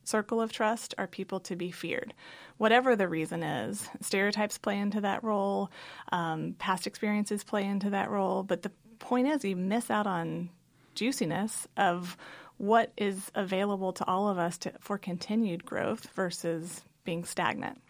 circle 0.06 0.40
of 0.40 0.52
trust 0.52 0.96
are 0.98 1.08
people 1.08 1.40
to 1.42 1.56
be 1.56 1.72
feared. 1.72 2.14
Whatever 2.58 2.96
the 2.96 3.10
reason 3.10 3.44
is, 3.44 3.90
stereotypes 4.00 4.58
play 4.58 4.80
into 4.80 5.02
that 5.02 5.24
role, 5.24 5.70
um, 6.14 6.56
past 6.58 6.88
experiences 6.88 7.44
play 7.44 7.66
into 7.66 7.90
that 7.90 8.10
role, 8.10 8.44
but 8.44 8.62
the 8.62 8.72
point 9.00 9.28
is, 9.28 9.44
you 9.44 9.58
miss 9.58 9.92
out 9.92 10.08
on 10.08 10.50
juiciness 10.94 11.68
of 11.76 12.16
what 12.58 12.94
is 12.96 13.30
available 13.36 13.92
to 13.92 14.06
all 14.06 14.30
of 14.30 14.38
us 14.38 14.58
to, 14.60 14.72
for 14.80 14.98
continued 14.98 15.66
growth 15.66 16.08
versus 16.16 16.82
being 17.04 17.26
stagnant. 17.26 17.82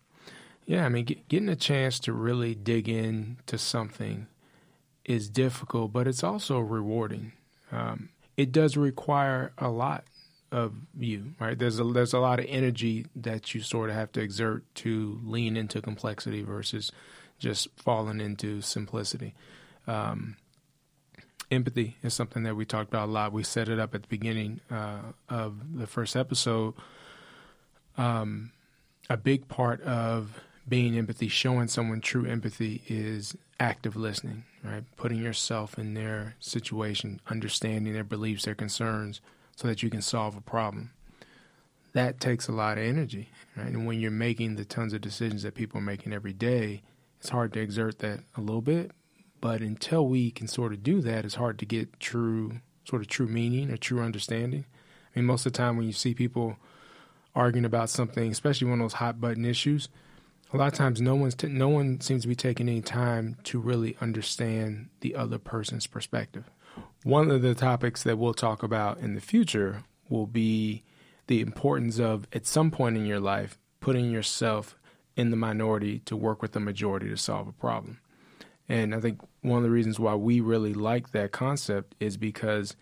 Yeah, 0.65 0.83
I 0.83 0.89
mean, 0.89 1.05
get, 1.05 1.27
getting 1.27 1.49
a 1.49 1.55
chance 1.55 1.99
to 1.99 2.13
really 2.13 2.55
dig 2.55 2.89
in 2.89 3.37
to 3.45 3.59
something 3.59 4.25
is 5.05 5.29
difficult, 5.29 5.93
but 5.93 6.07
it's 6.07 6.23
also 6.23 6.59
rewarding. 6.59 7.31
Um, 7.71 8.09
it 8.37 8.51
does 8.51 8.75
require 8.75 9.53
a 9.57 9.69
lot 9.69 10.03
of 10.51 10.73
you, 10.97 11.33
right? 11.39 11.57
There's 11.57 11.79
a 11.79 11.83
there's 11.83 12.13
a 12.13 12.19
lot 12.19 12.39
of 12.39 12.45
energy 12.47 13.05
that 13.15 13.53
you 13.53 13.61
sort 13.61 13.89
of 13.89 13.95
have 13.95 14.11
to 14.13 14.21
exert 14.21 14.63
to 14.75 15.19
lean 15.23 15.57
into 15.57 15.81
complexity 15.81 16.41
versus 16.43 16.91
just 17.39 17.67
falling 17.77 18.21
into 18.21 18.61
simplicity. 18.61 19.33
Um, 19.87 20.37
empathy 21.51 21.97
is 22.01 22.13
something 22.13 22.43
that 22.43 22.55
we 22.55 22.65
talked 22.65 22.89
about 22.89 23.09
a 23.09 23.11
lot. 23.11 23.33
We 23.33 23.43
set 23.43 23.69
it 23.69 23.79
up 23.79 23.93
at 23.93 24.03
the 24.03 24.07
beginning 24.07 24.61
uh, 24.71 24.99
of 25.29 25.77
the 25.77 25.87
first 25.87 26.15
episode. 26.15 26.73
Um, 27.97 28.51
a 29.09 29.17
big 29.17 29.47
part 29.47 29.81
of 29.81 30.41
being 30.67 30.97
empathy, 30.97 31.27
showing 31.27 31.67
someone 31.67 32.01
true 32.01 32.25
empathy, 32.25 32.81
is 32.87 33.35
active 33.59 33.95
listening, 33.95 34.43
right? 34.63 34.83
Putting 34.97 35.19
yourself 35.19 35.77
in 35.77 35.93
their 35.93 36.35
situation, 36.39 37.21
understanding 37.27 37.93
their 37.93 38.03
beliefs, 38.03 38.45
their 38.45 38.55
concerns, 38.55 39.21
so 39.55 39.67
that 39.67 39.83
you 39.83 39.89
can 39.89 40.01
solve 40.01 40.35
a 40.35 40.41
problem. 40.41 40.91
That 41.93 42.19
takes 42.19 42.47
a 42.47 42.51
lot 42.51 42.77
of 42.77 42.83
energy, 42.83 43.29
right? 43.55 43.67
And 43.67 43.85
when 43.85 44.01
you're 44.01 44.11
making 44.11 44.55
the 44.55 44.65
tons 44.65 44.93
of 44.93 45.01
decisions 45.01 45.43
that 45.43 45.55
people 45.55 45.79
are 45.79 45.83
making 45.83 46.13
every 46.13 46.33
day, 46.33 46.81
it's 47.19 47.29
hard 47.29 47.53
to 47.53 47.61
exert 47.61 47.99
that 47.99 48.21
a 48.35 48.41
little 48.41 48.61
bit. 48.61 48.91
But 49.39 49.61
until 49.61 50.07
we 50.07 50.31
can 50.31 50.47
sort 50.47 50.73
of 50.73 50.83
do 50.83 51.01
that, 51.01 51.23
it's 51.23 51.35
hard 51.35 51.59
to 51.59 51.65
get 51.65 51.99
true, 51.99 52.59
sort 52.83 53.01
of 53.01 53.07
true 53.07 53.27
meaning 53.27 53.71
or 53.71 53.77
true 53.77 54.01
understanding. 54.01 54.65
I 55.15 55.19
mean, 55.19 55.25
most 55.25 55.45
of 55.45 55.53
the 55.53 55.57
time 55.57 55.77
when 55.77 55.85
you 55.85 55.93
see 55.93 56.13
people 56.13 56.57
arguing 57.35 57.65
about 57.65 57.89
something, 57.89 58.31
especially 58.31 58.67
one 58.67 58.81
of 58.81 58.85
those 58.85 58.93
hot 58.93 59.21
button 59.21 59.45
issues, 59.45 59.87
a 60.55 60.57
lot 60.57 60.67
of 60.67 60.73
times 60.73 61.01
no 61.01 61.15
one's 61.15 61.35
t- 61.35 61.47
no 61.47 61.67
one 61.67 61.99
seems 61.99 62.21
to 62.21 62.27
be 62.27 62.35
taking 62.35 62.69
any 62.69 62.81
time 62.81 63.37
to 63.43 63.59
really 63.59 63.97
understand 63.99 64.89
the 65.01 65.15
other 65.15 65.37
person's 65.37 65.85
perspective. 65.85 66.49
One 67.03 67.29
of 67.29 67.41
the 67.41 67.53
topics 67.53 68.03
that 68.03 68.17
we'll 68.17 68.33
talk 68.33 68.63
about 68.63 68.99
in 68.99 69.15
the 69.15 69.21
future 69.21 69.83
will 70.09 70.27
be 70.27 70.83
the 71.27 71.41
importance 71.41 71.99
of 71.99 72.27
at 72.33 72.45
some 72.45 72.71
point 72.71 72.95
in 72.95 73.05
your 73.05 73.19
life 73.19 73.59
putting 73.79 74.11
yourself 74.11 74.77
in 75.15 75.29
the 75.29 75.37
minority 75.37 75.99
to 75.99 76.15
work 76.15 76.41
with 76.41 76.53
the 76.53 76.59
majority 76.59 77.09
to 77.09 77.17
solve 77.17 77.47
a 77.47 77.53
problem. 77.53 77.99
And 78.67 78.95
I 78.95 78.99
think 78.99 79.21
one 79.41 79.57
of 79.57 79.63
the 79.63 79.69
reasons 79.69 79.99
why 79.99 80.15
we 80.15 80.39
really 80.39 80.73
like 80.73 81.11
that 81.11 81.31
concept 81.31 81.95
is 81.99 82.17
because 82.17 82.75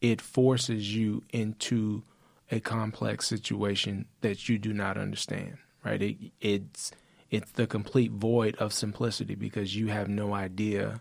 it 0.00 0.20
forces 0.20 0.94
you 0.94 1.22
into 1.30 2.02
a 2.50 2.60
complex 2.60 3.26
situation 3.26 4.06
that 4.20 4.48
you 4.48 4.58
do 4.58 4.72
not 4.72 4.96
understand, 4.96 5.58
right? 5.84 6.00
It, 6.00 6.16
it's 6.40 6.92
it's 7.30 7.50
the 7.52 7.66
complete 7.66 8.12
void 8.12 8.56
of 8.56 8.72
simplicity 8.72 9.34
because 9.34 9.76
you 9.76 9.88
have 9.88 10.08
no 10.08 10.34
idea 10.34 11.00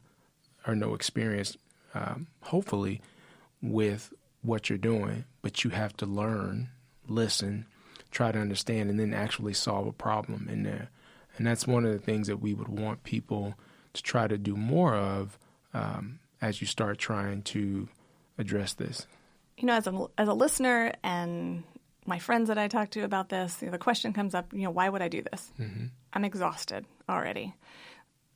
or 0.67 0.75
no 0.75 0.95
experience, 0.95 1.57
um, 1.93 2.27
hopefully, 2.41 3.01
with 3.61 4.13
what 4.41 4.69
you're 4.69 4.77
doing, 4.77 5.25
but 5.41 5.63
you 5.63 5.69
have 5.71 5.95
to 5.97 6.05
learn, 6.05 6.69
listen, 7.07 7.65
try 8.11 8.31
to 8.31 8.39
understand, 8.39 8.89
and 8.89 8.99
then 8.99 9.13
actually 9.13 9.53
solve 9.53 9.87
a 9.87 9.91
problem 9.91 10.47
in 10.51 10.63
there. 10.63 10.89
And 11.37 11.45
that's 11.45 11.67
one 11.67 11.85
of 11.85 11.91
the 11.91 11.99
things 11.99 12.27
that 12.27 12.37
we 12.37 12.53
would 12.53 12.67
want 12.67 13.03
people 13.03 13.55
to 13.93 14.03
try 14.03 14.27
to 14.27 14.37
do 14.37 14.55
more 14.55 14.95
of 14.95 15.37
um, 15.73 16.19
as 16.41 16.61
you 16.61 16.67
start 16.67 16.97
trying 16.97 17.41
to 17.43 17.87
address 18.37 18.73
this. 18.73 19.05
You 19.57 19.67
know, 19.67 19.73
as 19.73 19.87
a 19.87 20.07
as 20.17 20.27
a 20.27 20.33
listener 20.33 20.93
and 21.03 21.63
my 22.05 22.19
friends 22.19 22.47
that 22.49 22.57
I 22.57 22.67
talk 22.67 22.91
to 22.91 23.01
about 23.01 23.29
this, 23.29 23.61
you 23.61 23.67
know, 23.67 23.71
the 23.71 23.77
question 23.77 24.13
comes 24.13 24.35
up, 24.35 24.53
you 24.53 24.61
know, 24.63 24.71
why 24.71 24.87
would 24.89 25.01
I 25.01 25.07
do 25.07 25.21
this? 25.23 25.51
Mm-hmm. 25.59 25.85
I'm 26.13 26.25
exhausted 26.25 26.85
already. 27.09 27.55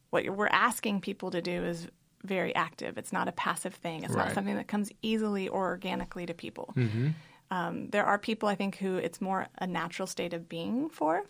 What 0.09 0.27
we're 0.29 0.47
asking 0.47 1.01
people 1.01 1.31
to 1.31 1.41
do 1.41 1.63
is 1.63 1.87
very 2.23 2.53
active. 2.55 2.97
It's 2.97 3.13
not 3.13 3.27
a 3.27 3.31
passive 3.31 3.75
thing. 3.75 4.03
It's 4.03 4.13
Right. 4.13 4.25
not 4.25 4.33
something 4.33 4.55
that 4.55 4.67
comes 4.67 4.91
easily 5.01 5.47
or 5.47 5.67
organically 5.67 6.25
to 6.25 6.33
people. 6.33 6.73
Mm-hmm. 6.75 7.09
Um, 7.51 7.89
there 7.89 8.05
are 8.05 8.17
people 8.17 8.49
I 8.49 8.55
think 8.55 8.77
who 8.77 8.97
it's 8.97 9.21
more 9.21 9.47
a 9.57 9.67
natural 9.67 10.07
state 10.07 10.33
of 10.33 10.49
being 10.49 10.89
for, 10.89 11.23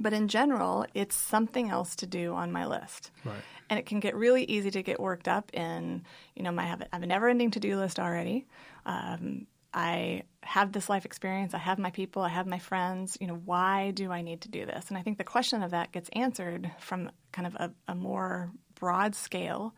but 0.00 0.12
in 0.12 0.28
general, 0.28 0.86
it's 0.94 1.16
something 1.16 1.70
else 1.70 1.96
to 1.96 2.06
do 2.06 2.34
on 2.34 2.52
my 2.52 2.66
list. 2.66 3.10
Right. 3.24 3.42
And 3.68 3.78
it 3.78 3.86
can 3.86 4.00
get 4.00 4.14
really 4.14 4.44
easy 4.44 4.70
to 4.70 4.82
get 4.82 5.00
worked 5.00 5.28
up 5.28 5.52
in, 5.52 6.04
you 6.36 6.42
know, 6.42 6.52
my 6.52 6.62
I 6.62 6.66
have, 6.66 6.80
a- 6.82 6.84
I 6.84 6.96
have 6.96 7.02
a 7.02 7.06
never-ending 7.06 7.50
to-do 7.52 7.76
list 7.76 7.98
already. 7.98 8.46
Um, 8.86 9.46
I 9.78 10.24
have 10.42 10.72
this 10.72 10.88
life 10.88 11.04
experience. 11.04 11.54
I 11.54 11.58
have 11.58 11.78
my 11.78 11.92
people. 11.92 12.20
I 12.20 12.30
have 12.30 12.48
my 12.48 12.58
friends. 12.58 13.16
You 13.20 13.28
know, 13.28 13.40
why 13.44 13.92
do 13.92 14.10
I 14.10 14.22
need 14.22 14.40
to 14.40 14.48
do 14.48 14.66
this? 14.66 14.88
And 14.88 14.98
I 14.98 15.02
think 15.02 15.18
the 15.18 15.24
question 15.24 15.62
of 15.62 15.70
that 15.70 15.92
gets 15.92 16.10
answered 16.14 16.68
from 16.80 17.12
kind 17.30 17.46
of 17.46 17.54
a, 17.54 17.70
a 17.86 17.94
more 17.94 18.50
broad 18.74 19.14
scale. 19.14 19.72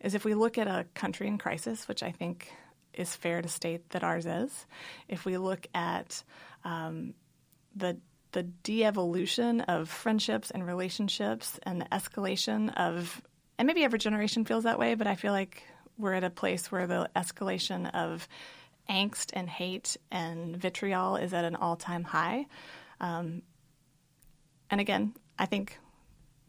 Is 0.00 0.14
if 0.14 0.24
we 0.24 0.32
look 0.32 0.56
at 0.56 0.66
a 0.66 0.86
country 0.94 1.28
in 1.28 1.36
crisis, 1.36 1.86
which 1.86 2.02
I 2.02 2.10
think 2.10 2.50
is 2.94 3.14
fair 3.14 3.42
to 3.42 3.48
state 3.48 3.90
that 3.90 4.02
ours 4.02 4.24
is. 4.24 4.66
If 5.08 5.26
we 5.26 5.36
look 5.36 5.66
at 5.74 6.24
um, 6.64 7.12
the 7.76 7.98
the 8.32 8.44
de-evolution 8.44 9.60
of 9.60 9.90
friendships 9.90 10.50
and 10.50 10.66
relationships 10.66 11.60
and 11.64 11.82
the 11.82 11.86
escalation 11.86 12.74
of 12.76 13.22
and 13.58 13.66
maybe 13.66 13.84
every 13.84 13.98
generation 13.98 14.44
feels 14.44 14.64
that 14.64 14.76
way 14.76 14.96
but 14.96 15.06
i 15.06 15.14
feel 15.14 15.32
like 15.32 15.62
we're 15.98 16.14
at 16.14 16.24
a 16.24 16.30
place 16.30 16.72
where 16.72 16.88
the 16.88 17.08
escalation 17.14 17.88
of 17.94 18.26
angst 18.88 19.30
and 19.32 19.48
hate 19.48 19.96
and 20.10 20.56
vitriol 20.56 21.16
is 21.16 21.32
at 21.32 21.44
an 21.44 21.56
all-time 21.56 22.04
high 22.04 22.46
um, 23.00 23.42
and 24.70 24.80
again 24.80 25.14
i 25.38 25.46
think 25.46 25.78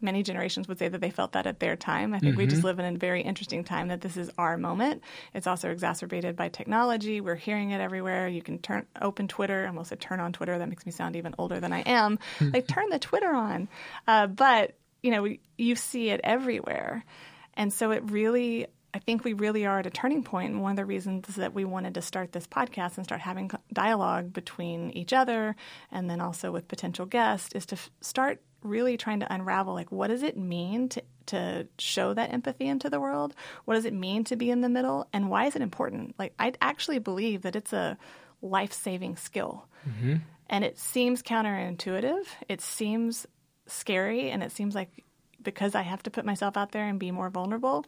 many 0.01 0.23
generations 0.23 0.67
would 0.67 0.79
say 0.79 0.87
that 0.87 1.01
they 1.01 1.09
felt 1.09 1.33
that 1.33 1.47
at 1.47 1.59
their 1.59 1.75
time. 1.75 2.13
I 2.13 2.19
think 2.19 2.37
we 2.37 2.47
just 2.47 2.63
live 2.63 2.79
in 2.79 2.95
a 2.95 2.97
very 2.97 3.21
interesting 3.21 3.63
time 3.63 3.89
that 3.89 4.01
this 4.01 4.17
is 4.17 4.29
our 4.37 4.57
moment. 4.57 5.03
It's 5.33 5.47
also 5.47 5.69
exacerbated 5.71 6.35
by 6.35 6.49
technology. 6.49 7.21
We're 7.21 7.35
hearing 7.35 7.71
it 7.71 7.81
everywhere. 7.81 8.27
You 8.27 8.41
can 8.41 8.59
turn 8.59 8.85
open 9.01 9.27
Twitter. 9.27 9.63
I 9.65 9.67
almost 9.67 9.89
said 9.89 9.99
turn 9.99 10.19
on 10.19 10.33
Twitter. 10.33 10.57
That 10.57 10.69
makes 10.69 10.85
me 10.85 10.91
sound 10.91 11.15
even 11.15 11.35
older 11.37 11.59
than 11.59 11.73
I 11.73 11.81
am. 11.81 12.19
like 12.53 12.67
turn 12.67 12.89
the 12.89 12.99
Twitter 12.99 13.33
on. 13.33 13.67
Uh, 14.07 14.27
but 14.27 14.75
you 15.01 15.11
know, 15.11 15.23
we, 15.23 15.39
you 15.57 15.75
see 15.75 16.09
it 16.09 16.21
everywhere, 16.23 17.03
and 17.55 17.73
so 17.73 17.91
it 17.91 18.09
really. 18.09 18.67
I 18.95 18.99
think 18.99 19.25
we 19.25 19.33
really 19.33 19.65
are 19.65 19.79
at 19.79 19.85
a 19.85 19.89
turning 19.89 20.23
point, 20.23 20.53
and 20.53 20.61
one 20.61 20.71
of 20.71 20.77
the 20.77 20.85
reasons 20.85 21.35
that 21.35 21.53
we 21.53 21.65
wanted 21.65 21.95
to 21.95 22.01
start 22.01 22.31
this 22.31 22.47
podcast 22.47 22.95
and 22.95 23.05
start 23.05 23.19
having 23.19 23.51
dialogue 23.73 24.31
between 24.31 24.91
each 24.91 25.11
other 25.11 25.57
and 25.91 26.09
then 26.09 26.21
also 26.21 26.49
with 26.49 26.69
potential 26.69 27.05
guests 27.05 27.53
is 27.53 27.65
to 27.65 27.75
f- 27.75 27.91
start 27.99 28.41
really 28.63 28.95
trying 28.95 29.19
to 29.19 29.31
unravel 29.31 29.73
like 29.73 29.91
what 29.91 30.07
does 30.07 30.23
it 30.23 30.37
mean 30.37 30.89
to 30.89 31.03
to 31.25 31.67
show 31.77 32.13
that 32.13 32.31
empathy 32.31 32.67
into 32.67 32.89
the 32.89 33.01
world? 33.01 33.35
What 33.65 33.73
does 33.73 33.83
it 33.83 33.93
mean 33.93 34.23
to 34.25 34.37
be 34.37 34.49
in 34.49 34.61
the 34.61 34.69
middle? 34.69 35.09
And 35.11 35.29
why 35.29 35.45
is 35.45 35.57
it 35.57 35.61
important? 35.61 36.15
Like 36.17 36.33
I 36.39 36.53
actually 36.61 36.99
believe 36.99 37.41
that 37.41 37.55
it's 37.57 37.73
a 37.73 37.97
life-saving 38.41 39.17
skill. 39.17 39.67
Mm-hmm. 39.89 40.17
And 40.49 40.63
it 40.63 40.77
seems 40.77 41.21
counterintuitive. 41.21 42.25
It 42.47 42.61
seems 42.61 43.25
scary 43.67 44.29
and 44.29 44.41
it 44.41 44.53
seems 44.53 44.73
like 44.73 45.03
because 45.41 45.75
I 45.75 45.81
have 45.81 46.03
to 46.03 46.11
put 46.11 46.25
myself 46.25 46.55
out 46.55 46.71
there 46.71 46.87
and 46.87 46.99
be 46.99 47.11
more 47.11 47.29
vulnerable, 47.29 47.85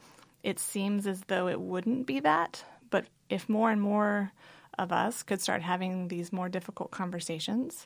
it 0.47 0.59
seems 0.59 1.05
as 1.05 1.21
though 1.27 1.49
it 1.49 1.59
wouldn't 1.59 2.07
be 2.07 2.21
that. 2.21 2.63
But 2.89 3.05
if 3.29 3.49
more 3.49 3.69
and 3.69 3.81
more 3.81 4.31
of 4.79 4.93
us 4.93 5.21
could 5.21 5.41
start 5.41 5.61
having 5.61 6.07
these 6.07 6.31
more 6.31 6.47
difficult 6.47 6.89
conversations 6.89 7.85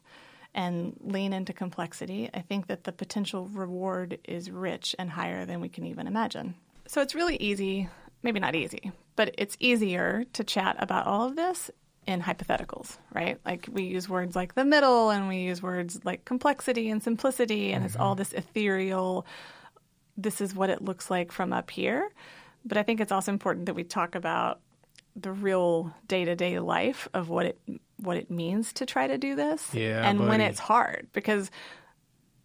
and 0.53 0.96
lean 1.01 1.34
into 1.34 1.53
complexity, 1.53 2.30
I 2.36 2.41
think 2.41 2.68
that 2.68 2.84
the 2.84 2.91
potential 2.91 3.48
reward 3.48 4.20
is 4.25 4.51
rich 4.51 4.96
and 5.00 5.10
higher 5.10 5.44
than 5.44 5.60
we 5.60 5.70
can 5.70 5.88
even 5.88 6.06
imagine. 6.06 6.53
So 6.86 7.01
it's 7.01 7.15
really 7.15 7.36
easy, 7.38 7.89
maybe 8.22 8.39
not 8.39 8.53
easy, 8.53 8.91
but 9.15 9.34
it's 9.39 9.58
easier 9.60 10.25
to 10.34 10.44
chat 10.44 10.75
about 10.77 11.08
all 11.08 11.25
of 11.25 11.36
this 11.36 11.72
in 12.06 12.22
hypotheticals, 12.22 12.98
right? 13.12 13.39
Like 13.44 13.70
we 13.72 13.86
use 13.86 14.08
words 14.08 14.36
like 14.36 14.53
the 14.53 14.65
middle 14.65 15.10
and 15.10 15.27
we 15.27 15.38
use 15.38 15.63
words 15.63 16.00
like 16.03 16.25
complexity 16.25 16.91
and 16.91 17.01
simplicity, 17.01 17.72
and 17.72 17.84
it's 17.84 17.96
mm-hmm. 17.96 18.03
all 18.03 18.13
this 18.13 18.34
ethereal, 18.34 19.25
this 20.15 20.41
is 20.41 20.53
what 20.53 20.70
it 20.70 20.84
looks 20.84 21.10
like 21.10 21.32
from 21.32 21.53
up 21.53 21.72
here. 21.72 22.12
But 22.65 22.77
I 22.77 22.84
think 22.84 23.00
it's 23.00 23.12
also 23.12 23.32
important 23.32 23.65
that 23.65 23.75
we 23.75 23.84
talk 23.84 24.15
about 24.15 24.60
the 25.15 25.32
real 25.32 25.94
day-to-day 26.08 26.60
life 26.60 27.08
of 27.13 27.30
what 27.30 27.46
it 27.46 27.60
what 27.98 28.18
it 28.18 28.32
means 28.32 28.74
to 28.74 28.86
try 28.86 29.08
to 29.08 29.18
do 29.18 29.36
this 29.36 29.74
Yeah, 29.74 30.10
and 30.10 30.27
when 30.27 30.41
it's 30.41 30.60
hard 30.60 31.08
because 31.13 31.51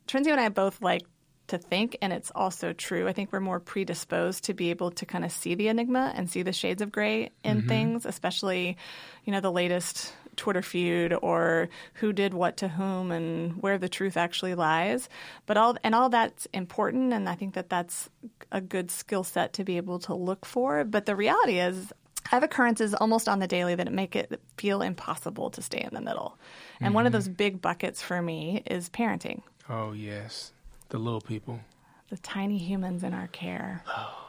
Trinzy 0.07 0.31
and 0.31 0.41
I 0.41 0.49
both 0.49 0.83
like 0.83 1.03
to 1.49 1.59
think, 1.59 1.97
and 2.03 2.13
it's 2.13 2.33
also 2.35 2.73
true. 2.73 3.07
I 3.09 3.13
think 3.13 3.33
we're 3.33 3.41
more 3.41 3.61
predisposed 3.61 4.45
to 4.45 4.55
be 4.55 4.71
able 4.71 4.91
to 4.93 5.07
kind 5.07 5.25
of 5.25 5.31
see 5.31 5.55
the 5.55 5.69
enigma 5.69 6.13
and 6.15 6.29
see 6.29 6.43
the 6.43 6.53
shades 6.53 6.83
of 6.83 6.91
gray 6.91 7.31
in 7.45 7.59
Mm-hmm. 7.59 7.69
things, 7.69 8.07
especially, 8.07 8.77
you 9.25 9.33
know, 9.33 9.41
the 9.41 9.53
latest 9.53 10.13
Twitter 10.37 10.63
feud 10.63 11.15
or 11.23 11.69
who 11.95 12.13
did 12.13 12.35
what 12.35 12.57
to 12.59 12.69
whom 12.69 13.11
and 13.11 13.63
where 13.63 13.79
the 13.79 13.89
truth 13.89 14.17
actually 14.17 14.55
lies. 14.55 15.09
But 15.47 15.57
all 15.57 15.77
and 15.83 15.95
all 15.95 16.09
that's 16.09 16.47
important, 16.53 17.13
and 17.13 17.29
I 17.29 17.35
think 17.35 17.55
that 17.55 17.69
that's 17.69 18.11
a 18.53 18.61
good 18.61 18.91
skill 18.91 19.25
set 19.25 19.53
to 19.55 19.65
be 19.65 19.77
able 19.77 19.99
to 20.01 20.15
look 20.15 20.45
for. 20.45 20.85
But 20.85 21.07
the 21.07 21.17
reality 21.17 21.59
is. 21.59 21.93
I 22.27 22.35
have 22.35 22.43
occurrences 22.43 22.93
almost 22.93 23.29
on 23.29 23.39
the 23.39 23.47
daily 23.47 23.77
that 23.77 23.93
make 23.93 24.17
it 24.17 24.41
feel 24.57 24.83
impossible 24.83 25.49
to 25.51 25.63
stay 25.63 25.81
in 25.81 25.91
the 25.95 26.01
middle. 26.01 26.37
And 26.81 26.93
one 26.93 27.07
of 27.07 27.13
mm-hmm. 27.13 27.19
those 27.19 27.29
big 27.29 27.63
buckets 27.63 28.03
for 28.03 28.21
me 28.21 28.65
is 28.67 28.91
parenting 28.91 29.43
Oh 29.69 29.93
yes, 29.93 30.53
the 30.91 30.99
little 30.99 31.21
people. 31.21 31.61
the 32.09 32.17
tiny 32.19 32.59
humans 32.59 33.03
in 33.03 33.13
our 33.15 33.29
care. 33.29 33.83
Oh. 33.89 34.26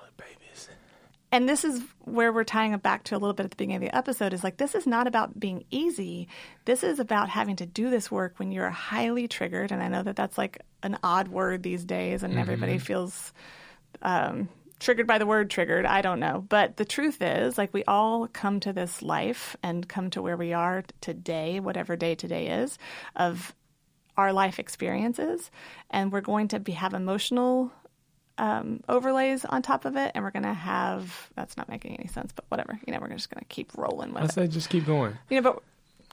And 1.38 1.48
this 1.48 1.64
is 1.64 1.84
where 2.00 2.34
we're 2.34 2.44
tying 2.44 2.74
it 2.74 2.82
back 2.82 3.04
to 3.04 3.16
a 3.16 3.20
little 3.20 3.36
bit 3.36 3.44
at 3.44 3.52
the 3.52 3.58
beginning 3.58 3.76
of 3.76 3.82
the 3.84 3.96
episode 3.96 4.34
is 4.34 4.44
like, 4.44 4.58
this 4.58 4.74
is 4.74 4.88
not 4.88 5.06
about 5.06 5.40
being 5.40 5.66
easy. 5.70 6.30
This 6.66 6.84
is 6.84 7.00
about 7.00 7.30
having 7.30 7.58
to 7.58 7.68
do 7.68 7.92
this 7.92 8.10
work 8.10 8.40
when 8.40 8.52
you're 8.52 8.72
highly 8.72 9.28
triggered. 9.28 9.72
And 9.72 9.84
I 9.84 9.88
know 9.88 10.02
that 10.02 10.16
that's 10.16 10.36
like 10.36 10.64
an 10.82 10.98
odd 11.04 11.28
word 11.28 11.62
these 11.62 11.86
days, 11.86 12.24
and 12.24 12.40
everybody 12.40 12.80
feels 12.80 13.34
um, 14.02 14.50
triggered 14.80 15.06
by 15.06 15.20
the 15.20 15.28
word 15.28 15.52
triggered. 15.52 15.86
I 15.86 16.02
don't 16.02 16.20
know. 16.20 16.44
But 16.50 16.78
the 16.78 16.86
truth 16.86 17.22
is, 17.22 17.56
like, 17.56 17.72
we 17.72 17.84
all 17.84 18.28
come 18.28 18.60
to 18.62 18.74
this 18.74 19.04
life 19.04 19.56
and 19.62 19.88
come 19.88 20.10
to 20.10 20.24
where 20.24 20.38
we 20.38 20.54
are 20.54 20.86
today, 21.02 21.60
whatever 21.60 21.96
day 21.96 22.16
today 22.16 22.48
is, 22.48 22.80
of 23.16 23.54
our 24.18 24.34
life 24.34 24.58
experiences. 24.58 25.52
And 25.92 26.12
we're 26.12 26.22
going 26.22 26.48
to 26.48 26.60
be, 26.60 26.72
have 26.72 26.96
emotional 26.96 27.72
um, 28.38 28.82
overlays 28.88 29.46
on 29.46 29.62
top 29.62 29.86
of 29.86 29.96
it, 29.96 30.12
and 30.14 30.24
we're 30.24 30.32
going 30.32 30.44
to 30.44 30.54
have 30.54 31.30
that's 31.36 31.58
not 31.58 31.70
making 31.70 31.96
any 31.98 32.08
sense, 32.08 32.32
but 32.32 32.46
whatever. 32.50 32.80
You 32.86 32.94
know, 32.94 33.00
we're 33.00 33.10
just 33.10 33.30
going 33.30 33.40
to 33.40 33.48
keep 33.48 33.76
rolling 33.78 34.14
with 34.14 34.24
it. 34.24 34.26
I 34.26 34.26
it. 34.26 34.32
say 34.34 34.48
just 34.48 34.70
keep 34.70 34.86
going. 34.86 35.18
You 35.30 35.42
know, 35.42 35.54
but 35.54 35.64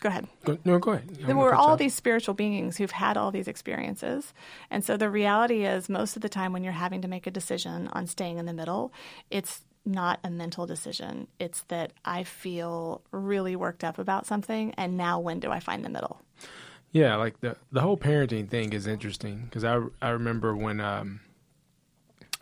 go 0.00 0.08
ahead. 0.08 0.26
Go, 0.44 0.58
no, 0.64 0.78
go 0.78 0.92
ahead. 0.92 1.08
I'm 1.20 1.26
gonna 1.26 1.38
we're 1.38 1.54
all 1.54 1.76
these 1.76 1.94
spiritual 1.94 2.34
beings 2.34 2.76
who've 2.76 2.90
had 2.90 3.16
all 3.16 3.30
these 3.30 3.48
experiences. 3.48 4.32
And 4.70 4.84
so 4.84 4.96
the 4.96 5.10
reality 5.10 5.64
is, 5.64 5.88
most 5.88 6.16
of 6.16 6.22
the 6.22 6.28
time 6.28 6.52
when 6.52 6.64
you're 6.64 6.72
having 6.72 7.02
to 7.02 7.08
make 7.08 7.26
a 7.26 7.30
decision 7.30 7.88
on 7.92 8.06
staying 8.06 8.38
in 8.38 8.46
the 8.46 8.52
middle, 8.52 8.92
it's 9.30 9.62
not 9.84 10.18
a 10.24 10.30
mental 10.30 10.66
decision. 10.66 11.26
It's 11.38 11.62
that 11.62 11.92
I 12.04 12.24
feel 12.24 13.02
really 13.10 13.54
worked 13.56 13.84
up 13.84 13.98
about 13.98 14.26
something, 14.26 14.74
and 14.76 14.96
now 14.96 15.20
when 15.20 15.40
do 15.40 15.50
I 15.50 15.60
find 15.60 15.84
the 15.84 15.90
middle? 15.90 16.22
Yeah, 16.92 17.16
like 17.16 17.40
the 17.40 17.56
the 17.72 17.80
whole 17.80 17.96
parenting 17.96 18.48
thing 18.48 18.72
is 18.72 18.86
interesting 18.86 19.44
because 19.44 19.64
I 19.64 19.80
I 20.00 20.10
remember 20.10 20.54
when 20.54 20.80
um 20.80 21.20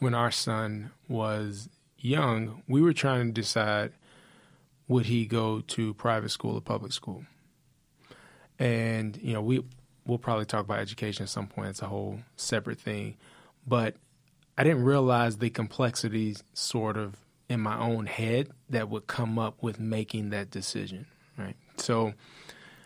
when 0.03 0.15
our 0.15 0.33
son 0.33 0.91
was 1.09 1.69
young, 1.97 2.63
we 2.67 2.83
were 2.83 2.93
trying 2.93 3.29
to 3.29 3.33
decide 3.33 3.93
would 4.89 5.07
he 5.07 5.27
go 5.27 5.61
to 5.61 5.95
private 5.95 6.31
school 6.31 6.57
or 6.57 6.61
public 6.61 6.93
school, 6.93 7.25
and 8.59 9.17
you 9.23 9.33
know 9.33 9.41
we 9.41 9.63
we'll 10.05 10.19
probably 10.19 10.45
talk 10.45 10.65
about 10.65 10.81
education 10.81 11.23
at 11.23 11.29
some 11.29 11.47
point. 11.47 11.69
It's 11.69 11.83
a 11.83 11.87
whole 11.87 12.19
separate 12.37 12.81
thing, 12.81 13.17
but 13.67 13.95
I 14.59 14.65
didn't 14.65 14.83
realize 14.83 15.39
the 15.39 15.51
complexities 15.51 16.43
sort 16.53 16.97
of 16.97 17.17
in 17.49 17.61
my 17.61 17.79
own 17.79 18.07
head 18.07 18.51
that 18.71 18.89
would 18.89 19.07
come 19.07 19.39
up 19.39 19.63
with 19.63 19.79
making 19.79 20.31
that 20.31 20.51
decision. 20.51 21.07
Right, 21.39 21.57
so. 21.77 22.13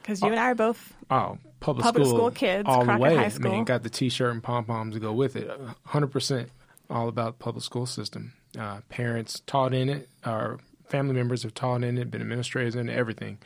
Because 0.02 0.20
you 0.20 0.28
uh, 0.28 0.32
and 0.32 0.40
I 0.40 0.50
are 0.50 0.54
both 0.54 0.94
Oh, 1.10 1.38
public, 1.60 1.84
Public 1.84 2.06
school, 2.06 2.18
school 2.18 2.30
kids, 2.30 2.68
all 2.68 2.84
the 2.84 2.96
way. 2.98 3.16
High 3.16 3.32
I 3.34 3.38
mean, 3.38 3.64
got 3.64 3.82
the 3.82 3.90
T-shirt 3.90 4.32
and 4.32 4.42
pom 4.42 4.64
poms 4.64 4.94
to 4.94 5.00
go 5.00 5.12
with 5.12 5.34
it. 5.36 5.50
Hundred 5.84 6.08
percent, 6.08 6.50
all 6.90 7.08
about 7.08 7.38
the 7.38 7.44
public 7.44 7.64
school 7.64 7.86
system. 7.86 8.32
Uh, 8.58 8.80
parents 8.88 9.40
taught 9.46 9.74
in 9.74 9.88
it. 9.88 10.08
Our 10.24 10.58
family 10.86 11.14
members 11.14 11.42
have 11.42 11.54
taught 11.54 11.82
in 11.84 11.98
it. 11.98 12.10
Been 12.10 12.20
administrators 12.20 12.74
in 12.74 12.88
it, 12.88 12.96
everything. 12.96 13.38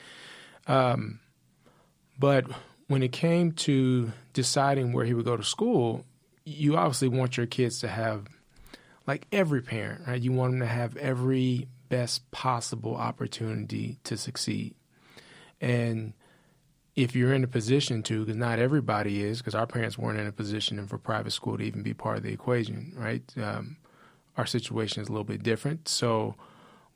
Um, 0.67 1.21
but 2.19 2.47
when 2.89 3.03
it 3.03 3.13
came 3.13 3.53
to 3.53 4.13
deciding 4.33 4.93
where 4.93 5.05
he 5.05 5.15
would 5.15 5.25
go 5.25 5.37
to 5.37 5.45
school, 5.45 6.05
you 6.45 6.77
obviously 6.77 7.09
want 7.09 7.37
your 7.37 7.47
kids 7.47 7.79
to 7.81 7.89
have, 7.89 8.27
like 9.07 9.27
every 9.33 9.63
parent, 9.63 10.07
right? 10.07 10.21
You 10.21 10.33
want 10.33 10.53
them 10.53 10.61
to 10.61 10.67
have 10.67 10.97
every 10.97 11.69
best 11.89 12.31
possible 12.31 12.95
opportunity 12.95 13.99
to 14.05 14.17
succeed, 14.17 14.75
and 15.61 16.13
if 17.03 17.17
you're 17.17 17.33
in 17.33 17.43
a 17.45 17.49
position 17.49 18.03
to, 18.03 18.25
because 18.25 18.37
not 18.37 18.59
everybody 18.59 19.23
is, 19.23 19.39
because 19.39 19.55
our 19.55 19.67
parents 19.67 19.97
weren't 19.97 20.21
in 20.21 20.27
a 20.27 20.33
position 20.33 20.87
for 20.87 20.99
private 20.99 21.31
school 21.31 21.57
to 21.57 21.65
even 21.65 21.83
be 21.83 21.95
part 21.95 22.19
of 22.19 22.23
the 22.23 22.33
equation, 22.33 22.93
right? 22.95 23.23
Um, 23.43 23.79
our 24.37 24.45
situation 24.45 25.03
is 25.03 25.09
a 25.09 25.13
little 25.13 25.25
bit 25.25 25.43
different. 25.43 25.89
So 25.89 26.35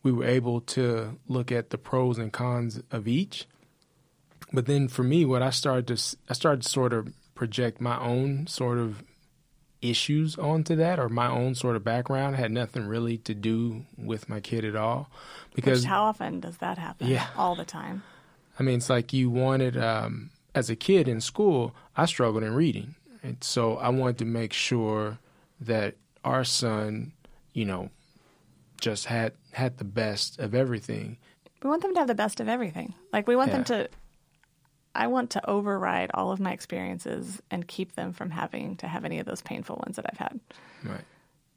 we 0.02 0.12
were 0.12 0.26
able 0.26 0.61
to 0.61 1.18
look 1.26 1.50
at 1.50 1.70
the 1.70 1.78
pros 1.78 2.18
and 2.18 2.32
cons 2.32 2.82
of 2.90 3.08
each. 3.08 3.46
But 4.52 4.66
then 4.66 4.88
for 4.88 5.02
me, 5.02 5.25
what 5.25 5.42
I 5.42 5.50
started 5.50 5.87
to 5.88 6.16
I 6.28 6.34
started 6.34 6.62
to 6.62 6.68
sort 6.68 6.92
of 6.92 7.08
project 7.34 7.80
my 7.80 7.99
own 7.99 8.46
sort 8.46 8.78
of 8.78 9.02
issues 9.80 10.38
onto 10.38 10.76
that 10.76 10.99
or 10.99 11.08
my 11.08 11.28
own 11.28 11.54
sort 11.54 11.76
of 11.76 11.84
background 11.84 12.37
had 12.37 12.50
nothing 12.52 12.87
really 12.87 13.18
to 13.18 13.34
do 13.34 13.84
with 13.99 14.28
my 14.28 14.40
kid 14.40 14.64
at 14.64 14.76
all 14.76 15.11
because 15.54 15.80
Which, 15.80 15.88
how 15.88 16.04
often 16.04 16.40
does 16.40 16.56
that 16.58 16.78
happen 16.78 17.06
yeah 17.06 17.26
all 17.37 17.54
the 17.54 17.66
time 17.66 18.02
i 18.58 18.62
mean 18.62 18.76
it's 18.76 18.90
like 18.90 19.12
you 19.12 19.30
wanted 19.30 19.76
um, 19.76 20.30
as 20.54 20.70
a 20.70 20.76
kid 20.76 21.08
in 21.08 21.20
school 21.20 21.75
i 21.96 22.06
struggled 22.06 22.42
in 22.42 22.54
reading 22.54 22.94
and 23.23 23.42
so 23.42 23.76
i 23.76 23.88
wanted 23.88 24.18
to 24.18 24.25
make 24.25 24.52
sure 24.52 25.18
that 25.61 25.94
our 26.25 26.44
son 26.44 27.12
you 27.52 27.64
know 27.64 27.90
just 28.80 29.06
had 29.06 29.32
had 29.52 29.78
the 29.78 29.84
best 29.84 30.38
of 30.38 30.54
everything 30.54 31.16
we 31.62 31.70
want 31.70 31.80
them 31.80 31.94
to 31.94 32.00
have 32.00 32.08
the 32.08 32.14
best 32.14 32.40
of 32.40 32.49
everything 32.49 32.92
like 33.12 33.26
we 33.26 33.37
want 33.37 33.50
yeah. 33.50 33.56
them 33.56 33.64
to 33.64 33.88
I 34.94 35.08
want 35.08 35.30
to 35.30 35.50
override 35.50 36.11
all 36.14 36.30
of 36.30 36.38
my 36.38 36.52
experiences 36.52 37.42
and 37.50 37.66
keep 37.66 37.96
them 37.96 38.12
from 38.12 38.30
having 38.30 38.76
to 38.76 38.87
have 38.87 39.04
any 39.04 39.18
of 39.18 39.26
those 39.26 39.42
painful 39.42 39.82
ones 39.84 39.96
that 39.96 40.06
I've 40.08 40.18
had. 40.18 40.40
Right. 40.84 41.04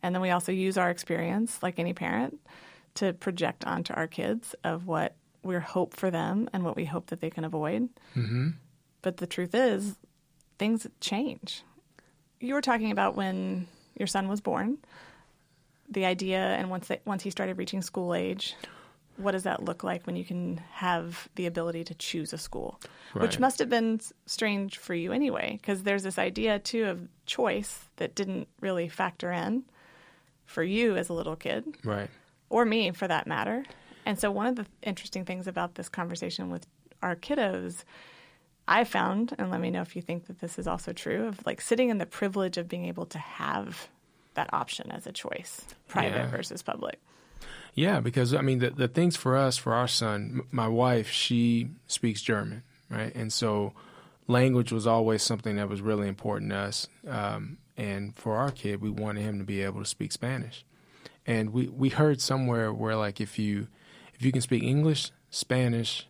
And 0.02 0.16
then 0.16 0.22
we 0.22 0.32
also 0.32 0.52
use 0.52 0.78
our 0.78 0.90
experience, 0.90 1.62
like 1.62 1.78
any 1.78 1.94
parent, 1.94 2.40
to 2.96 3.14
project 3.14 3.66
onto 3.66 3.94
our 3.94 4.08
kids 4.08 4.56
of 4.64 4.88
what 4.88 5.16
we 5.44 5.56
hope 5.56 5.96
for 5.96 6.12
them 6.12 6.50
and 6.54 6.64
what 6.64 6.76
we 6.76 6.86
hope 6.86 7.08
that 7.08 7.22
they 7.22 7.30
can 7.30 7.44
avoid. 7.44 7.90
Mm-hmm. 8.16 8.50
But 9.02 9.18
the 9.18 9.28
truth 9.28 9.54
is, 9.54 9.96
things 10.58 10.88
change. 11.00 11.64
You 12.40 12.54
were 12.54 12.62
talking 12.62 12.92
about 12.92 13.16
when 13.16 13.68
your 13.98 14.08
son 14.08 14.28
was 14.28 14.42
born, 14.42 14.78
the 15.90 16.06
idea, 16.06 16.40
and 16.40 16.70
once 16.70 16.88
they, 16.88 17.00
once 17.06 17.24
he 17.24 17.30
started 17.30 17.58
reaching 17.58 17.82
school 17.82 18.14
age, 18.14 18.56
what 19.16 19.32
does 19.32 19.44
that 19.44 19.64
look 19.64 19.84
like 19.84 20.06
when 20.06 20.16
you 20.16 20.24
can 20.24 20.62
have 20.74 21.28
the 21.36 21.48
ability 21.48 21.84
to 21.86 21.96
choose 21.96 22.34
a 22.34 22.38
school? 22.38 22.80
Right. 23.16 23.24
Which 23.24 23.40
must 23.40 23.58
have 23.60 23.70
been 23.70 24.00
strange 24.26 24.78
for 24.78 24.94
you 24.94 25.12
anyway, 25.12 25.58
because 25.60 25.84
there's 25.84 26.04
this 26.04 26.20
idea 26.20 26.60
too 26.60 26.86
of 26.86 27.08
choice 27.26 27.86
that 27.96 28.14
didn't 28.14 28.48
really 28.62 28.90
factor 28.90 29.32
in 29.32 29.64
for 30.46 30.62
you 30.62 30.96
as 30.96 31.10
a 31.10 31.14
little 31.14 31.36
kid. 31.36 31.66
Right. 31.84 32.10
Or 32.50 32.64
me 32.64 32.92
for 32.92 33.08
that 33.08 33.26
matter. 33.26 33.66
And 34.08 34.18
so 34.18 34.32
one 34.32 34.48
of 34.48 34.56
the 34.56 34.66
interesting 34.82 35.26
things 35.26 35.48
about 35.48 35.76
this 35.76 35.90
conversation 35.90 36.50
with 36.50 36.66
our 37.02 37.18
kiddos 37.18 37.84
I 38.66 38.86
found, 38.86 39.36
and 39.38 39.52
let 39.52 39.60
me 39.60 39.70
know 39.70 39.82
if 39.82 39.98
you 39.98 40.02
think 40.02 40.28
that 40.28 40.40
this 40.40 40.58
is 40.58 40.66
also 40.66 40.94
true, 40.94 41.28
of 41.28 41.46
like 41.46 41.60
sitting 41.60 41.90
in 41.90 41.98
the 41.98 42.06
privilege 42.06 42.58
of 42.58 42.70
being 42.70 42.86
able 42.86 43.06
to 43.08 43.18
have 43.18 43.90
that 44.36 44.54
option 44.54 44.92
as 44.92 45.08
a 45.08 45.12
choice, 45.12 45.66
private 45.90 46.16
yeah. 46.16 46.30
versus 46.30 46.62
public. 46.62 47.02
Yeah, 47.74 48.00
because 48.00 48.34
I 48.34 48.40
mean 48.40 48.60
the 48.60 48.70
the 48.70 48.88
things 48.88 49.18
for 49.18 49.36
us 49.36 49.58
for 49.58 49.74
our 49.74 49.90
son, 49.90 50.42
my 50.52 50.70
wife, 50.70 51.10
she 51.10 51.70
speaks 51.88 52.22
German, 52.22 52.64
right, 52.90 53.14
and 53.14 53.32
so 53.32 53.74
language 54.28 54.72
was 54.72 54.88
always 54.88 55.22
something 55.22 55.58
that 55.58 55.68
was 55.68 55.82
really 55.82 56.08
important 56.08 56.52
to 56.52 56.58
us. 56.58 56.88
Um, 57.06 57.58
and 57.76 58.16
for 58.16 58.38
our 58.38 58.52
kid, 58.52 58.82
we 58.82 58.90
wanted 58.90 59.24
him 59.24 59.38
to 59.40 59.46
be 59.46 59.62
able 59.64 59.82
to 59.82 59.86
speak 59.86 60.14
Spanish. 60.14 60.66
And 61.26 61.52
we 61.52 61.68
we 61.68 61.90
heard 61.90 62.22
somewhere 62.22 62.72
where 62.72 62.96
like 62.96 63.20
if 63.20 63.38
you 63.38 63.68
if 64.18 64.26
you 64.26 64.32
can 64.32 64.42
speak 64.42 64.64
English, 64.64 65.12
Spanish, 65.30 66.08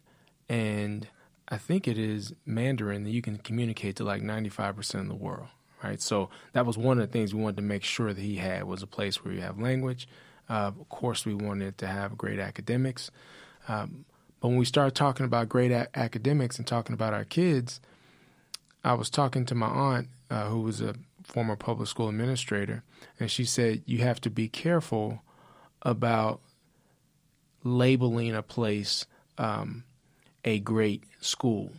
and 0.50 1.08
I 1.50 1.58
think 1.58 1.88
it 1.88 1.98
is 1.98 2.34
Mandarin, 2.46 3.04
that 3.04 3.12
you 3.12 3.22
can 3.22 3.38
communicate 3.38 3.96
to 3.98 4.04
like 4.04 4.22
95% 4.22 5.02
of 5.02 5.08
the 5.08 5.16
world, 5.16 5.48
right? 5.84 6.02
So 6.02 6.30
that 6.54 6.66
was 6.66 6.78
one 6.78 7.00
of 7.00 7.08
the 7.08 7.12
things 7.12 7.34
we 7.34 7.42
wanted 7.42 7.58
to 7.58 7.64
make 7.64 7.84
sure 7.84 8.14
that 8.14 8.22
he 8.22 8.38
had 8.38 8.64
was 8.64 8.82
a 8.82 8.88
place 8.88 9.24
where 9.24 9.34
you 9.34 9.42
have 9.42 9.60
language, 9.60 10.08
uh, 10.50 10.72
of 10.80 10.90
course, 10.90 11.26
we 11.26 11.34
wanted 11.34 11.78
to 11.78 11.88
have 11.88 12.18
great 12.18 12.40
academics. 12.40 13.12
Um, 13.68 14.06
but 14.40 14.50
when 14.50 14.58
we 14.58 14.66
started 14.66 14.96
talking 14.96 15.26
about 15.26 15.50
great 15.50 15.72
a- 15.72 15.90
academics 15.98 16.58
and 16.58 16.66
talking 16.66 16.94
about 16.94 17.14
our 17.14 17.26
kids, 17.26 17.82
I 18.84 18.94
was 18.94 19.10
talking 19.10 19.46
to 19.46 19.56
my 19.56 19.68
aunt, 19.68 20.08
uh, 20.30 20.48
who 20.48 20.62
was 20.62 20.80
a 20.80 20.96
former 21.24 21.56
public 21.58 21.90
school 21.90 22.08
administrator, 22.08 22.84
and 23.20 23.30
she 23.30 23.44
said, 23.44 23.84
You 23.86 24.00
have 24.00 24.22
to 24.22 24.30
be 24.30 24.48
careful 24.48 25.22
about 25.82 26.40
labeling 27.68 28.36
a 28.36 28.42
place 28.42 29.06
um, 29.38 29.84
a 30.44 30.60
great 30.60 31.04
school, 31.22 31.72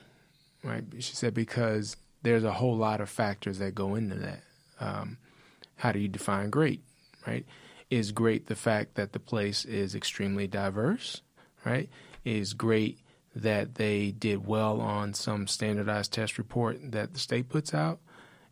right? 0.63 0.85
She 0.99 1.15
said, 1.15 1.35
Because 1.35 1.97
there's 2.23 2.45
a 2.45 2.53
whole 2.53 2.77
lot 2.77 3.01
of 3.01 3.09
factors 3.09 3.59
that 3.59 3.75
go 3.75 3.95
into 3.95 4.17
that. 4.17 4.43
Um, 4.81 5.19
how 5.77 5.93
do 5.93 5.99
you 5.99 6.09
define 6.09 6.51
great, 6.51 6.83
right? 7.27 7.45
is 7.91 8.13
great 8.13 8.47
the 8.47 8.55
fact 8.55 8.95
that 8.95 9.13
the 9.13 9.19
place 9.19 9.65
is 9.65 9.95
extremely 9.95 10.47
diverse, 10.47 11.23
right? 11.65 11.89
Is 12.25 12.53
great 12.53 12.99
that 13.35 13.77
they 13.77 14.11
did 14.11 14.47
well 14.47 14.81
on 14.81 15.15
some 15.15 15.47
standardized 15.47 16.13
test 16.13 16.39
report 16.39 16.93
that 16.93 17.13
the 17.13 17.19
state 17.19 17.49
puts 17.49 17.73
out. 17.73 18.01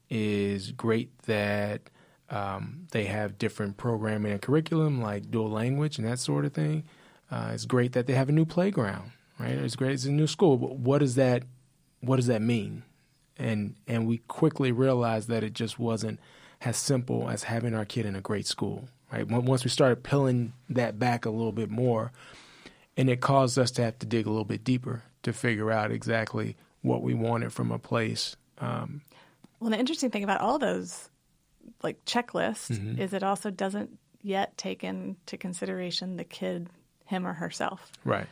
Is 0.09 0.71
great 0.73 1.19
that 1.23 1.83
um, 2.31 2.87
they 2.93 3.07
have 3.07 3.39
different 3.39 3.77
programming 3.77 4.33
and 4.33 4.43
curriculum 4.43 5.03
like 5.03 5.31
dual 5.31 5.51
language 5.51 5.99
and 5.99 6.07
that 6.07 6.21
sort 6.21 6.45
of 6.45 6.53
thing. 6.53 6.85
Uh, 7.31 7.51
it's 7.53 7.65
great 7.65 7.93
that 7.93 8.07
they 8.07 8.15
have 8.15 8.29
a 8.29 8.33
new 8.33 8.45
playground, 8.45 9.13
right? 9.39 9.53
It's 9.53 9.77
great. 9.77 9.93
It's 9.93 10.05
a 10.05 10.13
new 10.13 10.27
school. 10.27 10.57
But 10.57 10.77
what 10.77 10.99
does 10.99 11.15
that 11.17 11.43
what 12.01 12.17
does 12.17 12.27
that 12.27 12.43
mean? 12.43 12.83
And 13.37 13.75
and 13.87 14.07
we 14.07 14.19
quickly 14.29 14.73
realized 14.73 15.29
that 15.29 15.43
it 15.43 15.53
just 15.53 15.79
wasn't 15.79 16.21
as 16.63 16.77
simple 16.77 17.29
as 17.29 17.45
having 17.45 17.75
our 17.75 17.85
kid 17.85 18.07
in 18.07 18.17
a 18.17 18.21
great 18.21 18.47
school 18.47 18.89
right? 19.13 19.27
Once 19.29 19.65
we 19.65 19.71
started 19.71 20.03
peeling 20.03 20.53
that 20.69 20.99
back 20.99 21.25
a 21.25 21.31
little 21.31 21.53
bit 21.53 21.71
more, 21.71 22.13
and 22.97 23.09
it 23.11 23.21
caused 23.21 23.59
us 23.59 23.71
to 23.73 23.83
have 23.83 23.99
to 23.99 24.07
dig 24.07 24.27
a 24.27 24.31
little 24.31 24.45
bit 24.45 24.65
deeper 24.65 25.03
to 25.23 25.33
figure 25.33 25.71
out 25.71 25.91
exactly 25.91 26.57
what 26.83 27.03
we 27.03 27.15
wanted 27.15 27.53
from 27.53 27.71
a 27.71 27.79
place. 27.79 28.37
Um, 28.59 29.03
well, 29.61 29.71
the 29.71 29.79
interesting 29.79 30.11
thing 30.11 30.25
about 30.25 30.41
all 30.41 30.59
those 30.59 31.09
like 31.83 32.05
checklists 32.05 32.71
mm-hmm. 32.71 33.01
is 33.01 33.13
it 33.13 33.23
also 33.23 33.51
doesn't 33.51 33.99
yet 34.23 34.57
take 34.57 34.83
into 34.83 35.37
consideration 35.37 36.17
the 36.17 36.25
kid, 36.25 36.69
him 37.07 37.27
or 37.27 37.33
herself. 37.33 37.91
Right. 38.05 38.27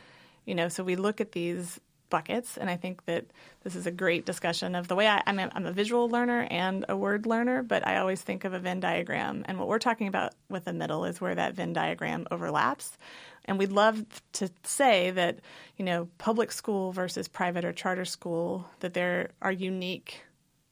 You 0.45 0.55
know, 0.55 0.69
so 0.69 0.83
we 0.83 0.95
look 0.95 1.19
at 1.19 1.31
these 1.31 1.79
buckets. 2.09 2.57
And 2.57 2.69
I 2.69 2.75
think 2.75 3.05
that 3.05 3.25
this 3.63 3.75
is 3.75 3.87
a 3.87 3.91
great 3.91 4.25
discussion 4.25 4.75
of 4.75 4.87
the 4.87 4.95
way 4.95 5.07
I, 5.07 5.21
am 5.25 5.39
a, 5.39 5.49
I'm 5.53 5.65
a 5.65 5.71
visual 5.71 6.09
learner 6.09 6.47
and 6.49 6.85
a 6.87 6.95
word 6.95 7.25
learner, 7.25 7.63
but 7.63 7.85
I 7.85 7.97
always 7.97 8.21
think 8.21 8.43
of 8.45 8.53
a 8.53 8.59
Venn 8.59 8.79
diagram. 8.79 9.43
And 9.47 9.57
what 9.57 9.67
we're 9.67 9.79
talking 9.79 10.07
about 10.07 10.33
with 10.49 10.65
the 10.65 10.73
middle 10.73 11.05
is 11.05 11.19
where 11.19 11.35
that 11.35 11.55
Venn 11.55 11.73
diagram 11.73 12.27
overlaps. 12.31 12.97
And 13.45 13.59
we'd 13.59 13.71
love 13.71 14.03
to 14.33 14.49
say 14.63 15.11
that, 15.11 15.39
you 15.77 15.85
know, 15.85 16.07
public 16.17 16.51
school 16.51 16.91
versus 16.91 17.27
private 17.27 17.65
or 17.65 17.73
charter 17.73 18.05
school, 18.05 18.69
that 18.79 18.93
there 18.93 19.31
are 19.41 19.51
unique 19.51 20.23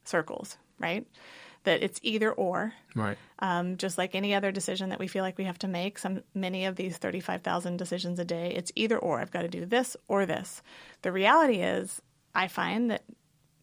circles, 0.06 0.58
right? 0.80 1.06
That 1.64 1.84
it's 1.84 2.00
either 2.04 2.32
or. 2.32 2.74
Right. 2.96 3.18
Um, 3.40 3.78
just 3.78 3.98
like 3.98 4.16
any 4.16 4.34
other 4.34 4.52
decision 4.52 4.90
that 4.90 5.00
we 5.00 5.08
feel 5.08 5.24
like 5.24 5.38
we 5.38 5.44
have 5.46 5.60
to 5.60 5.68
make, 5.68 5.98
some 5.98 6.24
many 6.34 6.66
of 6.66 6.76
these 6.76 6.98
thirty-five 6.98 7.42
thousand 7.42 7.78
decisions 7.78 8.20
a 8.20 8.26
day, 8.26 8.54
it's 8.56 8.72
either 8.76 8.98
or. 8.98 9.20
I've 9.20 9.32
got 9.32 9.42
to 9.42 9.48
do 9.48 9.66
this 9.66 9.98
or 10.08 10.26
this. 10.26 10.62
The 11.02 11.12
reality 11.12 11.62
is, 11.62 12.02
I 12.36 12.48
find 12.48 12.92
that 12.92 13.04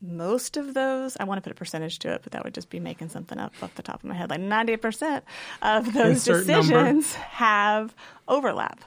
most 0.02 0.56
of 0.56 0.72
those, 0.72 1.16
I 1.18 1.24
want 1.24 1.38
to 1.38 1.42
put 1.42 1.52
a 1.52 1.54
percentage 1.54 1.98
to 2.00 2.12
it, 2.14 2.22
but 2.22 2.32
that 2.32 2.44
would 2.44 2.54
just 2.54 2.70
be 2.70 2.80
making 2.80 3.10
something 3.10 3.38
up 3.38 3.52
off 3.62 3.74
the 3.74 3.82
top 3.82 4.02
of 4.02 4.04
my 4.04 4.14
head. 4.14 4.30
Like 4.30 4.40
ninety 4.40 4.76
percent 4.76 5.24
of 5.62 5.92
those 5.92 6.24
decisions 6.24 6.70
number. 6.70 7.26
have 7.28 7.94
overlap 8.26 8.80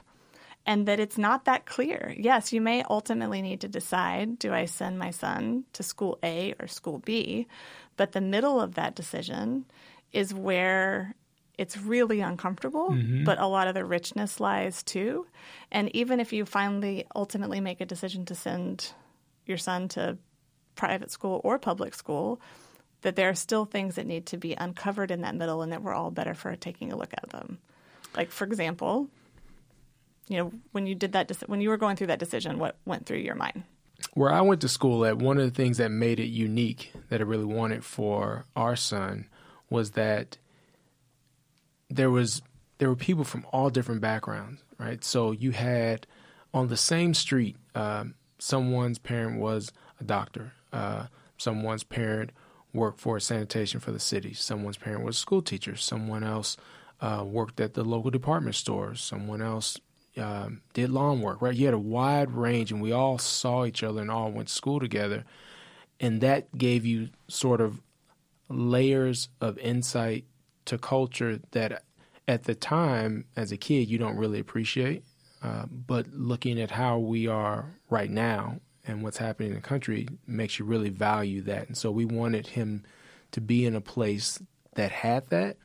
and 0.66 0.88
that 0.88 1.00
it's 1.00 1.18
not 1.18 1.44
that 1.44 1.66
clear. 1.66 2.14
Yes, 2.18 2.52
you 2.52 2.60
may 2.60 2.82
ultimately 2.88 3.42
need 3.42 3.60
to 3.60 3.68
decide 3.68 4.38
do 4.38 4.52
I 4.52 4.64
send 4.64 4.98
my 4.98 5.10
son 5.10 5.64
to 5.74 5.82
school 5.82 6.18
A 6.22 6.54
or 6.58 6.66
school 6.66 6.98
B? 6.98 7.46
But 7.96 8.12
the 8.12 8.20
middle 8.20 8.60
of 8.60 8.74
that 8.74 8.94
decision 8.94 9.66
is 10.12 10.32
where 10.34 11.14
it's 11.56 11.76
really 11.76 12.20
uncomfortable, 12.20 12.90
mm-hmm. 12.90 13.24
but 13.24 13.38
a 13.38 13.46
lot 13.46 13.68
of 13.68 13.74
the 13.74 13.84
richness 13.84 14.40
lies 14.40 14.82
too. 14.82 15.26
And 15.70 15.94
even 15.94 16.18
if 16.18 16.32
you 16.32 16.44
finally 16.44 17.06
ultimately 17.14 17.60
make 17.60 17.80
a 17.80 17.86
decision 17.86 18.24
to 18.26 18.34
send 18.34 18.92
your 19.46 19.58
son 19.58 19.88
to 19.88 20.18
private 20.74 21.10
school 21.10 21.40
or 21.44 21.58
public 21.58 21.94
school, 21.94 22.40
that 23.02 23.16
there 23.16 23.28
are 23.28 23.34
still 23.34 23.64
things 23.64 23.94
that 23.94 24.06
need 24.06 24.26
to 24.26 24.36
be 24.36 24.54
uncovered 24.54 25.10
in 25.10 25.20
that 25.20 25.34
middle 25.34 25.62
and 25.62 25.70
that 25.70 25.82
we're 25.82 25.92
all 25.92 26.10
better 26.10 26.34
for 26.34 26.56
taking 26.56 26.92
a 26.92 26.96
look 26.96 27.12
at 27.12 27.30
them. 27.30 27.58
Like, 28.16 28.30
for 28.30 28.44
example, 28.44 29.08
you 30.28 30.38
know, 30.38 30.52
when 30.72 30.86
you 30.86 30.94
did 30.94 31.12
that, 31.12 31.30
when 31.46 31.60
you 31.60 31.68
were 31.68 31.76
going 31.76 31.96
through 31.96 32.08
that 32.08 32.18
decision, 32.18 32.58
what 32.58 32.76
went 32.84 33.06
through 33.06 33.18
your 33.18 33.34
mind? 33.34 33.62
Where 34.14 34.32
I 34.32 34.40
went 34.40 34.60
to 34.62 34.68
school 34.68 35.04
at, 35.04 35.18
one 35.18 35.38
of 35.38 35.44
the 35.44 35.50
things 35.50 35.78
that 35.78 35.90
made 35.90 36.20
it 36.20 36.26
unique 36.26 36.92
that 37.08 37.20
I 37.20 37.24
really 37.24 37.44
wanted 37.44 37.84
for 37.84 38.46
our 38.54 38.76
son 38.76 39.28
was 39.70 39.92
that 39.92 40.38
there 41.88 42.10
was 42.10 42.42
there 42.78 42.88
were 42.88 42.96
people 42.96 43.24
from 43.24 43.46
all 43.52 43.70
different 43.70 44.00
backgrounds, 44.00 44.62
right? 44.78 45.02
So 45.04 45.32
you 45.32 45.52
had 45.52 46.06
on 46.52 46.68
the 46.68 46.76
same 46.76 47.14
street, 47.14 47.56
um, 47.74 48.14
someone's 48.38 48.98
parent 48.98 49.40
was 49.40 49.72
a 50.00 50.04
doctor, 50.04 50.52
uh, 50.72 51.06
someone's 51.38 51.84
parent 51.84 52.30
worked 52.72 53.00
for 53.00 53.18
sanitation 53.20 53.78
for 53.80 53.92
the 53.92 54.00
city, 54.00 54.34
someone's 54.34 54.76
parent 54.76 55.04
was 55.04 55.16
a 55.16 55.20
school 55.20 55.42
teacher, 55.42 55.76
someone 55.76 56.24
else 56.24 56.56
uh, 57.00 57.24
worked 57.24 57.60
at 57.60 57.74
the 57.74 57.84
local 57.84 58.10
department 58.10 58.56
stores. 58.56 59.00
Someone 59.00 59.42
else 59.42 59.78
um, 60.16 60.62
did 60.72 60.90
lawn 60.90 61.20
work, 61.20 61.42
right? 61.42 61.54
You 61.54 61.66
had 61.66 61.74
a 61.74 61.78
wide 61.78 62.30
range, 62.30 62.70
and 62.70 62.80
we 62.80 62.92
all 62.92 63.18
saw 63.18 63.64
each 63.64 63.82
other 63.82 64.00
and 64.00 64.10
all 64.10 64.30
went 64.30 64.48
to 64.48 64.54
school 64.54 64.80
together. 64.80 65.24
And 66.00 66.20
that 66.20 66.56
gave 66.56 66.84
you 66.84 67.10
sort 67.28 67.60
of 67.60 67.80
layers 68.48 69.28
of 69.40 69.58
insight 69.58 70.24
to 70.66 70.78
culture 70.78 71.40
that 71.52 71.82
at 72.26 72.44
the 72.44 72.54
time, 72.54 73.26
as 73.36 73.52
a 73.52 73.56
kid, 73.56 73.88
you 73.88 73.98
don't 73.98 74.16
really 74.16 74.38
appreciate. 74.38 75.04
Uh, 75.42 75.66
but 75.66 76.06
looking 76.12 76.60
at 76.60 76.70
how 76.70 76.98
we 76.98 77.26
are 77.26 77.74
right 77.90 78.10
now 78.10 78.60
and 78.86 79.02
what's 79.02 79.18
happening 79.18 79.50
in 79.50 79.56
the 79.56 79.60
country 79.60 80.08
makes 80.26 80.58
you 80.58 80.64
really 80.64 80.88
value 80.88 81.42
that. 81.42 81.66
And 81.66 81.76
so 81.76 81.90
we 81.90 82.06
wanted 82.06 82.48
him 82.48 82.82
to 83.32 83.40
be 83.40 83.66
in 83.66 83.74
a 83.74 83.80
place 83.80 84.40
that 84.74 84.90
had 84.90 85.28
that. 85.28 85.58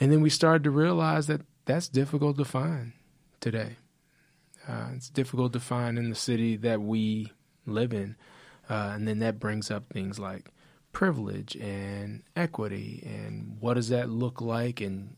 And 0.00 0.12
then 0.12 0.20
we 0.20 0.30
started 0.30 0.64
to 0.64 0.70
realize 0.70 1.28
that 1.28 1.42
that's 1.64 1.88
difficult 1.88 2.36
to 2.38 2.44
find 2.44 2.92
today. 3.40 3.76
Uh, 4.66 4.88
it's 4.94 5.08
difficult 5.08 5.52
to 5.54 5.60
find 5.60 5.98
in 5.98 6.10
the 6.10 6.16
city 6.16 6.56
that 6.56 6.80
we 6.80 7.32
live 7.66 7.92
in. 7.92 8.16
Uh, 8.68 8.92
and 8.94 9.08
then 9.08 9.18
that 9.20 9.38
brings 9.38 9.70
up 9.70 9.84
things 9.90 10.18
like 10.18 10.50
privilege 10.92 11.56
and 11.56 12.22
equity 12.36 13.02
and 13.06 13.56
what 13.60 13.74
does 13.74 13.88
that 13.88 14.10
look 14.10 14.40
like 14.40 14.80
and 14.80 15.16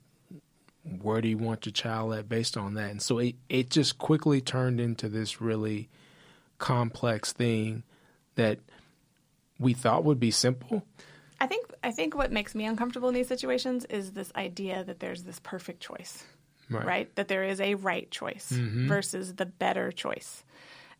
where 0.85 1.21
do 1.21 1.29
you 1.29 1.39
want 1.39 1.67
your 1.67 1.73
child 1.73 2.13
at 2.15 2.29
based 2.29 2.57
on 2.57 2.75
that. 2.75 2.91
And 2.91 3.03
so 3.03 3.19
it, 3.19 3.37
it 3.49 3.71
just 3.71 3.99
quickly 3.99 4.41
turned 4.41 4.81
into 4.81 5.09
this 5.09 5.41
really 5.41 5.89
complex 6.59 7.33
thing 7.33 7.83
that 8.37 8.59
we 9.59 9.75
thought 9.75 10.05
would 10.05 10.21
be 10.21 10.31
simple. 10.31 10.85
I 11.41 11.47
think 11.47 11.73
I 11.83 11.91
think 11.91 12.15
what 12.15 12.33
makes 12.33 12.55
me 12.55 12.67
uncomfortable 12.67 13.09
in 13.09 13.15
these 13.15 13.29
situations 13.29 13.85
is 13.87 14.13
this 14.13 14.31
idea 14.37 14.85
that 14.85 15.01
there's 15.01 15.23
this 15.23 15.41
perfect 15.41 15.81
choice. 15.81 16.25
Right. 16.71 16.87
right? 16.87 17.15
That 17.17 17.29
there 17.29 17.45
is 17.45 17.61
a 17.61 17.75
right 17.75 18.11
choice 18.11 18.53
mm-hmm. 18.53 18.89
versus 18.89 19.35
the 19.35 19.47
better 19.47 19.91
choice. 19.91 20.45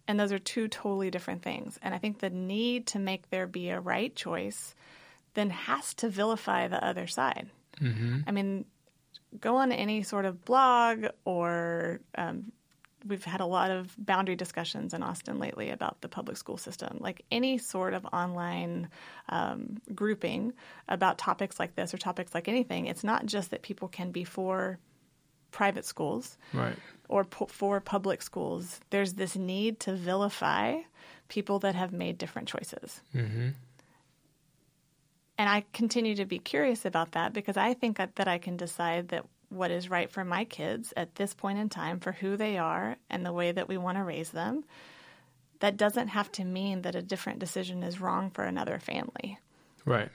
And 0.09 0.19
those 0.19 0.33
are 0.33 0.39
two 0.39 0.67
totally 0.67 1.11
different 1.11 1.43
things. 1.43 1.79
And 1.83 1.95
I 1.95 1.99
think 1.99 2.19
the 2.19 2.31
need 2.31 2.89
to 2.89 2.99
make 2.99 3.31
there 3.31 3.47
be 3.47 3.71
a 3.71 3.81
right 3.81 4.15
choice 4.15 4.75
then 5.35 5.51
has 5.51 5.95
to 5.95 6.09
vilify 6.09 6.67
the 6.67 6.85
other 6.85 7.07
side. 7.07 7.49
Mm-hmm. 7.81 8.21
I 8.27 8.33
mean, 8.33 8.65
go 9.41 9.57
on 9.57 9.71
any 9.71 10.03
sort 10.03 10.25
of 10.25 10.45
blog 10.45 11.07
or 11.25 12.01
um, 12.17 12.51
we've 13.07 13.25
had 13.25 13.41
a 13.41 13.47
lot 13.47 13.71
of 13.71 13.95
boundary 13.99 14.37
discussions 14.37 14.93
in 14.93 15.03
Austin 15.03 15.39
lately 15.39 15.71
about 15.71 16.01
the 16.01 16.09
public 16.09 16.37
school 16.37 16.57
system. 16.57 16.99
Like 17.01 17.25
any 17.31 17.59
sort 17.59 17.95
of 17.95 18.05
online 18.07 18.89
um, 19.29 19.79
grouping 19.95 20.53
about 20.89 21.19
topics 21.19 21.59
like 21.59 21.77
this 21.77 21.95
or 21.95 21.99
topics 21.99 22.35
like 22.35 22.49
anything, 22.49 22.87
it's 22.87 23.05
not 23.05 23.27
just 23.27 23.51
that 23.51 23.63
people 23.63 23.89
can 23.89 24.11
be 24.11 24.25
for 24.25 24.79
private 25.51 25.85
schools 25.85 26.37
right. 26.53 26.77
or 27.09 27.25
po- 27.25 27.47
for 27.47 27.81
public 27.81 28.23
schools. 28.23 28.81
There's 28.91 29.15
this 29.15 29.37
need 29.37 29.81
to 29.81 29.95
vilify 29.95 30.81
people 31.29 31.59
that 31.61 31.75
have 31.75 31.93
made 31.93 32.19
different 32.19 32.49
choices. 32.49 33.01
Mm-hmm. 33.15 33.49
And 35.39 35.49
I 35.49 35.65
continue 35.73 36.15
to 36.17 36.27
be 36.27 36.39
curious 36.39 36.85
about 36.85 37.13
that 37.13 37.33
because 37.33 37.57
I 37.57 37.73
think 37.73 37.97
that 37.97 38.29
I 38.29 38.37
can 38.37 38.59
decide 38.59 39.09
that 39.09 39.25
what 39.49 39.71
is 39.71 39.91
right 39.91 40.11
for 40.11 40.25
my 40.25 40.45
kids 40.45 40.93
at 40.97 41.15
this 41.15 41.35
point 41.35 41.59
in 41.59 41.69
time 41.69 41.99
for 41.99 42.13
who 42.13 42.37
they 42.37 42.59
are 42.59 42.97
and 43.09 43.25
the 43.25 43.33
way 43.33 43.51
that 43.51 43.69
we 43.69 43.77
want 43.77 43.99
to 43.99 44.05
raise 44.05 44.31
them. 44.31 44.65
That 45.61 45.77
doesn't 45.77 46.09
have 46.09 46.33
to 46.33 46.45
mean 46.45 46.83
that 46.83 46.95
a 46.95 47.03
different 47.03 47.39
decision 47.39 47.83
is 47.83 48.01
wrong 48.01 48.31
for 48.31 48.45
another 48.45 48.79
family. 48.79 49.39
Right. 49.85 50.11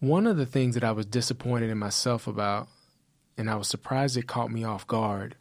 One 0.00 0.26
of 0.26 0.36
the 0.36 0.46
things 0.46 0.74
that 0.74 0.84
I 0.84 0.92
was 0.92 1.06
disappointed 1.06 1.70
in 1.70 1.78
myself 1.78 2.26
about 2.26 2.68
and 3.36 3.50
I 3.50 3.56
was 3.56 3.68
surprised 3.68 4.16
it 4.16 4.26
caught 4.26 4.50
me 4.50 4.64
off 4.64 4.86
guard 4.86 5.36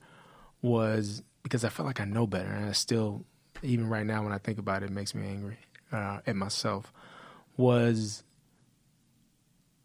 was 0.62 1.22
because 1.44 1.64
I 1.66 1.70
felt 1.70 1.88
like 1.88 2.00
I 2.00 2.06
know 2.06 2.26
better, 2.26 2.50
and 2.50 2.66
I 2.66 2.72
still, 2.72 3.26
even 3.62 3.90
right 3.90 4.06
now 4.06 4.24
when 4.24 4.32
I 4.32 4.38
think 4.38 4.58
about 4.60 4.82
it, 4.84 4.88
it 4.88 4.94
makes 4.94 5.14
me 5.14 5.28
angry 5.28 5.58
uh, 5.92 6.20
at 6.26 6.36
myself. 6.36 6.92
Was 7.58 8.24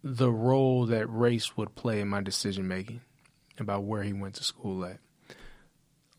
the 0.02 0.30
role 0.30 0.86
that 0.86 1.06
race 1.06 1.56
would 1.56 1.74
play 1.74 2.00
in 2.00 2.08
my 2.08 2.22
decision 2.22 2.68
making 2.68 3.00
about 3.58 3.82
where 3.82 4.02
he 4.02 4.12
went 4.12 4.36
to 4.36 4.44
school 4.44 4.84
at? 4.84 4.98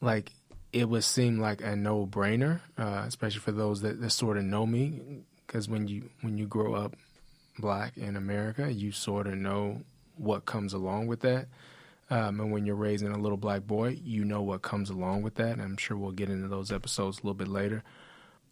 Like 0.02 0.32
it 0.72 0.88
would 0.88 1.04
seem 1.04 1.40
like 1.40 1.62
a 1.62 1.76
no 1.76 2.06
brainer, 2.06 2.62
uh, 2.78 3.04
especially 3.08 3.40
for 3.40 3.52
those 3.52 3.82
that, 3.82 4.00
that 4.02 4.12
sort 4.12 4.38
of 4.38 4.44
know 4.44 4.66
me, 4.66 5.24
because 5.48 5.68
when 5.68 5.88
you 5.88 6.10
when 6.22 6.38
you 6.38 6.46
grow 6.46 6.76
up 6.76 6.96
black 7.58 7.98
in 7.98 8.16
America, 8.16 8.72
you 8.72 8.92
sort 8.92 9.28
of 9.28 9.36
know 9.36 9.82
what 10.16 10.46
comes 10.46 10.74
along 10.74 11.08
with 11.08 11.22
that. 11.22 11.48
Um, 12.12 12.40
and 12.40 12.52
when 12.52 12.66
you're 12.66 12.76
raising 12.76 13.12
a 13.12 13.18
little 13.20 13.38
black 13.38 13.68
boy, 13.68 14.00
you 14.04 14.26
know 14.26 14.42
what 14.42 14.64
comes 14.64 14.90
along 14.90 15.22
with 15.22 15.36
that. 15.36 15.52
And 15.52 15.62
I'm 15.62 15.78
sure 15.78 15.96
we'll 15.96 16.12
get 16.12 16.30
into 16.30 16.48
those 16.48 16.72
episodes 16.72 17.18
a 17.18 17.22
little 17.22 17.36
bit 17.36 17.48
later. 17.48 17.84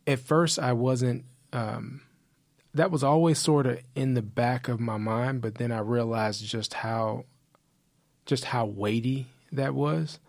At 0.05 0.19
first, 0.19 0.59
I 0.59 0.73
wasn't. 0.73 1.25
Um, 1.51 2.01
that 2.73 2.91
was 2.91 3.03
always 3.03 3.39
sort 3.39 3.65
of 3.65 3.79
in 3.95 4.13
the 4.13 4.21
back 4.21 4.67
of 4.67 4.79
my 4.79 4.97
mind, 4.97 5.41
but 5.41 5.55
then 5.55 5.71
I 5.71 5.79
realized 5.79 6.45
just 6.45 6.75
how, 6.75 7.25
just 8.25 8.45
how 8.45 8.65
weighty 8.65 9.27
that 9.51 9.73
was. 9.73 10.19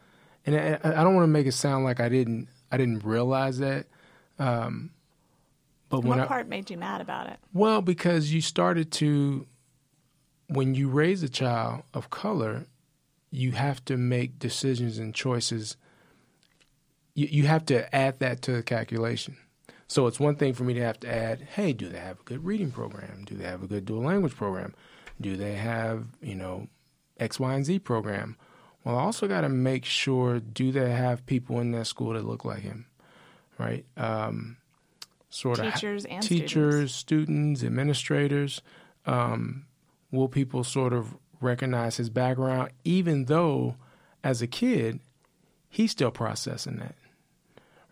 And 0.47 0.57
I, 0.57 0.79
I 0.83 1.05
don't 1.05 1.15
want 1.15 1.25
to 1.25 1.29
make 1.33 1.47
it 1.47 1.53
sound 1.53 1.85
like 1.85 2.01
I 2.01 2.09
didn't. 2.09 2.49
I 2.73 2.79
didn't 2.79 3.05
realize 3.05 3.59
that. 3.59 3.87
Um, 4.39 4.91
but 5.89 6.05
what 6.05 6.27
part 6.29 6.47
I, 6.47 6.49
made 6.49 6.71
you 6.71 6.77
mad 6.77 7.01
about 7.01 7.29
it? 7.29 7.39
Well, 7.53 7.83
because 7.83 8.33
you 8.33 8.41
started 8.41 8.93
to, 8.93 9.47
when 10.49 10.75
you 10.75 10.89
raise 10.89 11.23
a 11.23 11.29
child 11.29 11.83
of 11.95 12.11
color, 12.11 12.67
you 13.31 13.53
have 13.53 13.85
to 13.87 13.97
make 13.97 14.39
decisions 14.39 14.99
and 14.99 15.15
choices. 15.15 15.77
You, 17.15 17.29
you 17.31 17.47
have 17.47 17.67
to 17.67 17.95
add 17.95 18.19
that 18.21 18.43
to 18.43 18.53
the 18.53 18.63
calculation. 18.63 19.37
So 19.87 20.07
it's 20.07 20.21
one 20.21 20.37
thing 20.37 20.53
for 20.53 20.65
me 20.65 20.75
to 20.75 20.83
have 20.83 21.01
to 21.01 21.13
add, 21.13 21.41
hey, 21.55 21.73
do 21.73 21.89
they 21.89 21.99
have 21.99 22.21
a 22.21 22.25
good 22.25 22.45
reading 22.45 22.71
program? 22.71 23.25
Do 23.25 23.35
they 23.35 23.45
have 23.45 23.63
a 23.63 23.67
good 23.67 23.87
dual 23.87 24.03
language 24.03 24.37
program? 24.37 24.75
Do 25.21 25.37
they 25.37 25.55
have, 25.55 26.07
you 26.21 26.35
know, 26.35 26.69
X, 27.19 27.41
Y, 27.41 27.55
and 27.55 27.65
Z 27.65 27.79
program? 27.81 28.37
Well, 28.85 28.97
I 28.97 29.03
also 29.03 29.27
got 29.27 29.41
to 29.41 29.49
make 29.49 29.85
sure, 29.85 30.41
do 30.41 30.73
they 30.73 30.91
have 30.91 31.27
people 31.27 31.59
in 31.61 31.73
that 31.73 31.87
school 31.87 32.13
that 32.13 32.25
look 32.25 32.45
like 32.45 32.61
him, 32.61 32.87
right? 33.59 33.85
Um, 33.97 34.59
sort 35.31 35.59
of 35.59 35.73
teachers 35.73 36.05
and 36.05 36.23
teachers, 36.23 36.95
students, 36.95 36.95
students 36.95 37.65
administrators. 37.65 38.63
Um, 39.07 39.65
will 40.11 40.29
people 40.29 40.65
sort 40.65 40.93
of 40.93 41.17
recognize 41.41 41.97
his 41.97 42.11
background, 42.11 42.71
even 42.85 43.27
though 43.27 43.77
as 44.25 44.43
a 44.43 44.47
kid, 44.47 45.01
he's 45.69 45.93
still 45.93 46.11
processing 46.11 46.77
that. 46.77 46.95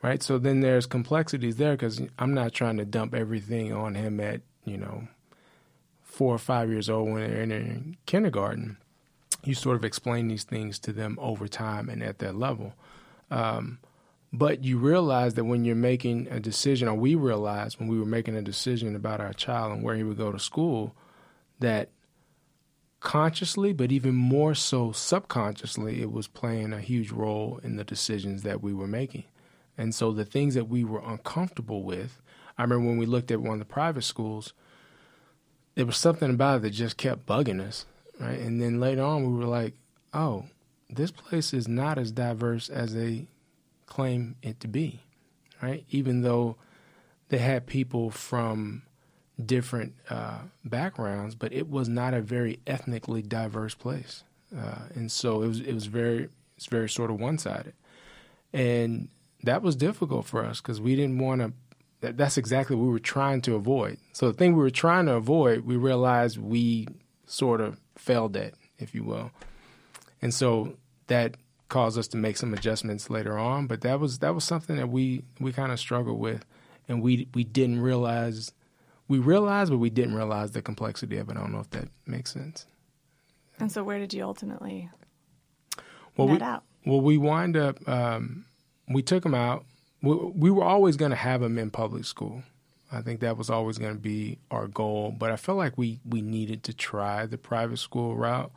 Right? 0.03 0.23
So 0.23 0.39
then 0.39 0.61
there's 0.61 0.87
complexities 0.87 1.57
there 1.57 1.73
because 1.73 2.01
I'm 2.19 2.35
not 2.35 2.53
trying 2.53 2.77
to 2.77 2.85
dump 2.85 3.15
everything 3.15 3.73
on 3.73 3.95
him 3.95 4.21
at, 4.21 4.43
you 4.65 4.77
know, 4.77 5.09
four 6.03 6.35
or 6.35 6.39
five 6.39 6.71
years 6.71 6.89
old 6.89 7.11
when 7.11 7.31
they're 7.31 7.43
in 7.43 7.97
kindergarten. 8.07 8.77
You 9.45 9.55
sort 9.55 9.77
of 9.77 9.85
explain 9.85 10.29
these 10.29 10.45
things 10.45 10.79
to 10.81 10.93
them 10.93 11.19
over 11.21 11.49
time 11.49 11.89
and 11.89 12.03
at 12.03 12.19
their 12.19 12.33
level. 12.33 12.75
Um, 13.31 13.79
but 14.33 14.65
you 14.65 14.79
realize 14.79 15.35
that 15.35 15.45
when 15.45 15.65
you're 15.65 15.75
making 15.75 16.29
a 16.31 16.41
decision, 16.41 16.89
or 16.89 16.95
we 16.95 17.15
realized 17.15 17.79
when 17.79 17.89
we 17.89 17.99
were 17.99 18.05
making 18.05 18.37
a 18.37 18.43
decision 18.43 18.95
about 18.95 19.21
our 19.21 19.33
child 19.33 19.73
and 19.73 19.83
where 19.83 19.97
he 19.97 20.03
would 20.03 20.19
go 20.19 20.31
to 20.33 20.39
school, 20.39 20.95
that 21.61 21.89
consciously, 23.07 23.73
but 23.73 23.92
even 23.92 24.16
more 24.16 24.53
so 24.53 24.90
subconsciously, 24.90 26.03
it 26.03 26.11
was 26.11 26.27
playing 26.27 26.73
a 26.73 26.81
huge 26.81 27.12
role 27.12 27.61
in 27.62 27.77
the 27.77 27.85
decisions 27.85 28.42
that 28.42 28.61
we 28.61 28.75
were 28.75 28.88
making. 28.88 29.23
And 29.79 29.95
so 29.95 30.11
the 30.11 30.25
things 30.25 30.55
that 30.55 30.69
we 30.69 30.83
were 30.83 31.01
uncomfortable 31.07 31.85
with, 31.85 32.21
I 32.59 32.62
remember 32.62 32.88
when 32.88 32.99
we 32.99 33.07
looked 33.07 33.31
at 33.31 33.40
one 33.40 33.53
of 33.53 33.59
the 33.61 33.64
private 33.64 34.03
schools, 34.03 34.53
there 35.77 35.87
was 35.87 35.97
something 35.97 36.31
about 36.31 36.57
it 36.57 36.62
that 36.62 36.71
just 36.71 36.97
kept 36.97 37.27
bugging 37.27 37.61
us, 37.61 37.87
right? 38.19 38.40
And 38.40 38.61
then 38.61 38.81
later 38.81 39.03
on, 39.03 39.23
we 39.23 39.38
were 39.38 39.47
like, 39.49 39.75
oh, 40.12 40.47
this 40.90 41.12
place 41.12 41.55
is 41.55 41.69
not 41.69 41.99
as 41.99 42.11
diverse 42.11 42.69
as 42.69 42.92
they 42.92 43.29
claim 43.87 44.35
it 44.42 44.59
to 44.59 44.66
be, 44.66 45.01
right? 45.62 45.85
Even 45.90 46.23
though 46.23 46.57
they 47.29 47.38
had 47.38 47.69
people 47.69 48.11
from 48.11 48.83
different 49.44 49.94
uh, 50.09 50.38
backgrounds, 50.64 51.35
but 51.35 51.53
it 51.53 51.68
was 51.68 51.88
not 51.88 52.14
a 52.14 52.20
very 52.20 52.61
ethnically 52.66 53.22
diverse 53.22 53.75
place, 53.75 54.25
uh, 54.57 54.87
and 54.94 55.11
so 55.11 55.42
it 55.42 55.49
was 55.49 55.61
it 55.61 55.75
was 55.75 55.87
very 55.87 56.29
it's 56.57 56.66
very 56.66 56.88
sort 56.88 57.11
of 57.11 57.20
one 57.20 57.38
sided, 57.38 57.75
and 58.53 59.09
that 59.42 59.62
was 59.62 59.77
difficult 59.77 60.27
for 60.27 60.44
us 60.44 60.61
because 60.61 60.81
we 60.81 60.96
didn't 60.96 61.18
want 61.18 61.40
to. 61.42 61.53
That, 62.01 62.16
that's 62.18 62.37
exactly 62.37 62.77
what 62.77 62.85
we 62.85 62.90
were 62.90 62.99
trying 62.99 63.40
to 63.42 63.55
avoid. 63.55 63.99
So 64.12 64.29
the 64.29 64.35
thing 64.35 64.55
we 64.55 64.62
were 64.62 64.70
trying 64.70 65.07
to 65.07 65.14
avoid, 65.14 65.61
we 65.61 65.77
realized 65.77 66.37
we 66.38 66.88
sort 67.25 67.61
of 67.61 67.81
failed 67.96 68.37
at, 68.37 68.53
if 68.79 68.94
you 68.94 69.03
will, 69.03 69.31
and 70.22 70.33
so 70.33 70.77
that 71.09 71.37
caused 71.68 71.99
us 71.99 72.09
to 72.09 72.16
make 72.16 72.37
some 72.37 72.55
adjustments 72.55 73.11
later 73.11 73.37
on. 73.37 73.66
But 73.66 73.81
that 73.83 74.01
was 74.01 74.20
that 74.20 74.35
was 74.35 74.44
something 74.44 74.77
that 74.77 74.88
we 74.88 75.25
we 75.40 75.53
kind 75.53 75.72
of 75.72 75.79
struggled 75.79 76.18
with, 76.18 76.44
and 76.88 77.03
we 77.03 77.29
we 77.35 77.44
didn't 77.44 77.81
realize 77.81 78.53
we 79.09 79.19
realized, 79.19 79.71
but 79.71 79.79
we 79.79 79.90
didn't 79.90 80.14
realize 80.14 80.53
the 80.53 80.62
complexity 80.62 81.16
of 81.19 81.29
it. 81.29 81.37
I 81.37 81.40
don't 81.40 81.53
know 81.53 81.61
if 81.61 81.71
that 81.71 81.88
makes 82.07 82.33
sense. 82.33 82.66
And 83.59 83.71
so, 83.71 83.85
where 83.85 83.99
did 83.99 84.12
you 84.12 84.25
ultimately 84.25 84.90
well, 86.16 86.29
net 86.29 86.40
we, 86.40 86.47
out? 86.47 86.62
Well, 86.85 87.01
we 87.01 87.19
wind 87.19 87.57
up. 87.57 87.88
Um, 87.88 88.45
we 88.88 89.03
took 89.03 89.23
them 89.23 89.35
out. 89.35 89.64
We, 90.03 90.14
we 90.14 90.51
were 90.51 90.64
always 90.64 90.97
going 90.97 91.11
to 91.11 91.16
have 91.16 91.40
them 91.40 91.59
in 91.59 91.71
public 91.71 92.05
school. 92.05 92.42
I 92.92 93.03
think 93.03 93.21
that 93.21 93.37
was 93.37 93.51
always 93.51 93.79
going 93.79 93.95
to 93.95 94.01
be 94.01 94.38
our 94.51 94.69
goal. 94.69 95.14
But 95.16 95.31
I 95.31 95.37
felt 95.37 95.59
like 95.59 95.77
we 95.77 96.01
we 96.05 96.23
needed 96.23 96.62
to 96.64 96.75
try 96.75 97.27
the 97.27 97.38
private 97.38 97.79
school 97.79 98.16
route, 98.16 98.53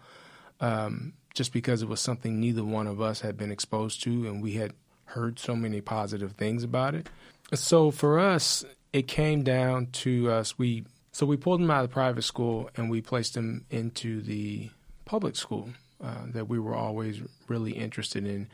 um, 0.59 1.13
just 1.33 1.53
because 1.53 1.81
it 1.81 1.87
was 1.87 1.99
something 1.99 2.39
neither 2.39 2.63
one 2.63 2.87
of 2.87 3.01
us 3.01 3.21
had 3.21 3.37
been 3.37 3.51
exposed 3.51 4.03
to, 4.03 4.27
and 4.27 4.41
we 4.43 4.53
had 4.53 4.73
heard 5.05 5.39
so 5.39 5.55
many 5.55 5.81
positive 5.81 6.33
things 6.33 6.63
about 6.63 6.93
it. 6.93 7.09
So 7.55 7.89
for 7.89 8.19
us, 8.19 8.63
it 8.93 9.07
came 9.07 9.43
down 9.43 9.87
to 9.87 10.31
us. 10.31 10.57
We 10.57 10.85
so 11.11 11.25
we 11.25 11.37
pulled 11.37 11.61
him 11.61 11.71
out 11.71 11.83
of 11.83 11.89
the 11.89 11.93
private 11.93 12.21
school 12.21 12.69
and 12.75 12.89
we 12.89 13.01
placed 13.01 13.35
him 13.35 13.65
into 13.69 14.21
the 14.21 14.69
public 15.05 15.35
school 15.35 15.69
uh, 16.03 16.25
that 16.27 16.47
we 16.47 16.59
were 16.59 16.75
always 16.75 17.21
really 17.47 17.71
interested 17.71 18.25
in 18.25 18.47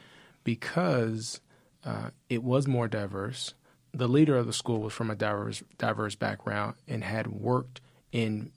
because 0.44 1.42
uh, 1.86 2.10
it 2.30 2.44
was 2.44 2.68
more 2.68 2.88
diverse. 2.88 3.54
The 3.94 4.08
leader 4.08 4.38
of 4.38 4.48
the 4.48 4.54
school 4.54 4.80
was 4.80 4.94
from 4.94 5.10
a 5.12 5.16
diverse 5.16 5.64
diverse 5.78 6.16
background 6.16 6.76
and 6.88 7.04
had 7.04 7.28
worked 7.28 7.82
in 8.12 8.52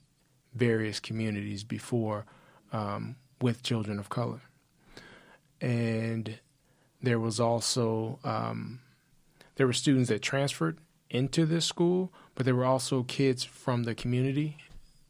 various 0.54 1.00
communities 1.00 1.64
before 1.64 2.24
um, 2.72 3.16
with 3.40 3.62
children 3.62 3.98
of 3.98 4.08
color, 4.08 4.40
and 5.60 6.38
there 7.00 7.20
was 7.20 7.38
also 7.38 8.18
um, 8.24 8.80
there 9.56 9.66
were 9.66 9.72
students 9.72 10.08
that 10.08 10.22
transferred 10.22 10.78
into 11.10 11.46
this 11.46 11.66
school, 11.66 12.12
but 12.34 12.44
there 12.44 12.54
were 12.54 12.64
also 12.64 13.02
kids 13.02 13.44
from 13.44 13.84
the 13.84 13.94
community 13.94 14.56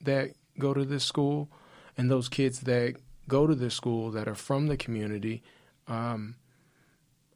that 0.03 0.31
go 0.59 0.75
to 0.75 0.85
this 0.85 1.05
school, 1.05 1.49
and 1.97 2.11
those 2.11 2.29
kids 2.29 2.61
that 2.61 2.97
go 3.27 3.47
to 3.47 3.55
this 3.55 3.75
school 3.75 4.11
that 4.11 4.29
are 4.29 4.35
from 4.35 4.67
the 4.69 4.77
community 4.77 5.43
um, 5.87 6.37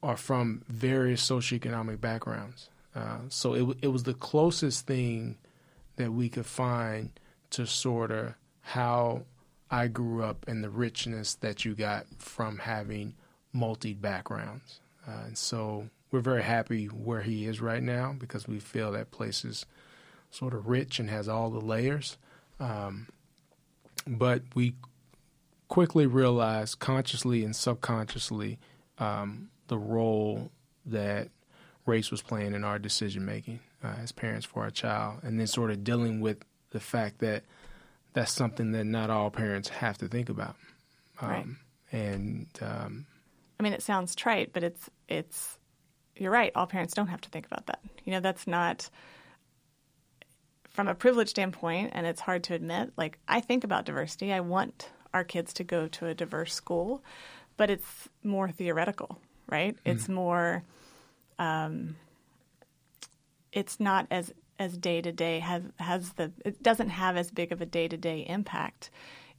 are 0.03 0.16
from 0.16 0.62
various 0.68 1.29
socioeconomic 1.29 2.01
backgrounds. 2.01 2.68
Uh, 2.94 3.18
so 3.29 3.55
it 3.55 3.79
it 3.83 3.88
was 3.88 4.03
the 4.03 4.14
closest 4.14 4.87
thing 4.87 5.38
that 5.96 6.12
we 6.12 6.29
could 6.29 6.46
find 6.46 7.11
to 7.51 7.66
sort 7.66 8.11
of 8.11 8.35
how 8.61 9.22
I 9.70 9.88
grew 9.88 10.22
up 10.22 10.44
and 10.46 10.62
the 10.62 10.70
richness 10.70 11.35
that 11.37 11.64
you 11.64 11.75
got 11.75 12.07
from 12.18 12.59
having 12.59 13.14
multi 13.53 13.94
backgrounds. 13.94 14.81
Uh, 15.07 15.25
and 15.27 15.38
so 15.38 15.88
we're 16.12 16.20
very 16.20 16.42
happy 16.42 16.87
where 16.87 17.22
he 17.22 17.46
is 17.46 17.61
right 17.61 17.83
now 17.83 18.14
because 18.16 18.46
we 18.46 18.61
feel 18.61 18.92
that 18.92 19.11
place 19.11 19.44
is 19.44 19.66
sort 20.31 20.55
of 20.55 20.68
rich 20.68 20.98
and 20.98 21.11
has 21.11 21.29
all 21.29 21.51
the 21.51 21.61
layers. 21.61 22.18
Um, 22.61 23.09
but 24.07 24.42
we 24.55 24.75
quickly 25.68 26.07
realized, 26.07 26.79
consciously 26.79 27.44
and 27.44 27.57
subconsciously, 27.57 28.59
um, 28.98 29.48
the 29.68 29.79
role 29.79 30.51
that 30.85 31.29
race 31.87 32.11
was 32.11 32.20
playing 32.20 32.55
in 32.55 32.62
our 32.62 32.79
decision 32.79 33.25
making 33.25 33.61
uh, 33.83 33.94
as 34.03 34.12
parents 34.12 34.44
for 34.44 34.62
our 34.62 34.70
child, 34.70 35.20
and 35.22 35.40
then 35.40 35.46
sort 35.46 35.70
of 35.70 35.83
dealing 35.83 36.20
with 36.20 36.38
the 36.70 36.81
fact 36.81 37.18
that 37.20 37.44
that's 38.12 38.33
something 38.33 38.72
that 38.72 38.85
not 38.85 39.09
all 39.09 39.31
parents 39.31 39.68
have 39.70 39.96
to 39.98 40.09
think 40.09 40.29
about. 40.29 40.57
Um, 41.20 41.29
right. 41.31 41.46
And 41.92 42.46
um, 42.61 43.07
I 43.59 43.62
mean, 43.62 43.72
it 43.72 43.83
sounds 43.83 44.14
trite, 44.14 44.53
but 44.53 44.62
it's 44.62 44.90
it's 45.09 45.59
you're 46.22 46.30
right. 46.30 46.52
All 46.54 46.66
parents 46.66 46.94
don't 46.94 47.08
have 47.08 47.20
to 47.22 47.28
think 47.28 47.46
about 47.46 47.66
that. 47.66 47.80
You 48.04 48.12
know, 48.12 48.20
that's 48.20 48.46
not 48.46 48.88
from 50.70 50.87
a 50.87 50.94
privilege 50.94 51.28
standpoint, 51.28 51.90
and 51.94 52.06
it's 52.06 52.20
hard 52.20 52.44
to 52.44 52.54
admit. 52.54 52.92
Like, 52.96 53.18
I 53.26 53.40
think 53.40 53.64
about 53.64 53.85
diversity. 53.85 54.32
I 54.32 54.40
want 54.40 54.90
our 55.12 55.24
kids 55.24 55.52
to 55.54 55.64
go 55.64 55.88
to 55.88 56.06
a 56.06 56.14
diverse 56.14 56.54
school, 56.54 57.02
but 57.56 57.70
it's 57.70 58.08
more 58.22 58.50
theoretical, 58.50 59.20
right? 59.48 59.74
Mm. 59.74 59.80
It's 59.85 60.08
more. 60.08 60.62
Um, 61.38 61.96
it's 63.52 63.80
not 63.80 64.06
as 64.11 64.32
as 64.58 64.78
day 64.78 65.02
to 65.02 65.11
day 65.11 65.40
has 65.40 65.62
has 65.78 66.12
the 66.12 66.30
it 66.44 66.62
doesn't 66.62 66.90
have 66.90 67.16
as 67.16 67.30
big 67.30 67.50
of 67.50 67.61
a 67.61 67.66
day 67.66 67.88
to 67.88 67.96
day 67.96 68.24
impact 68.28 68.90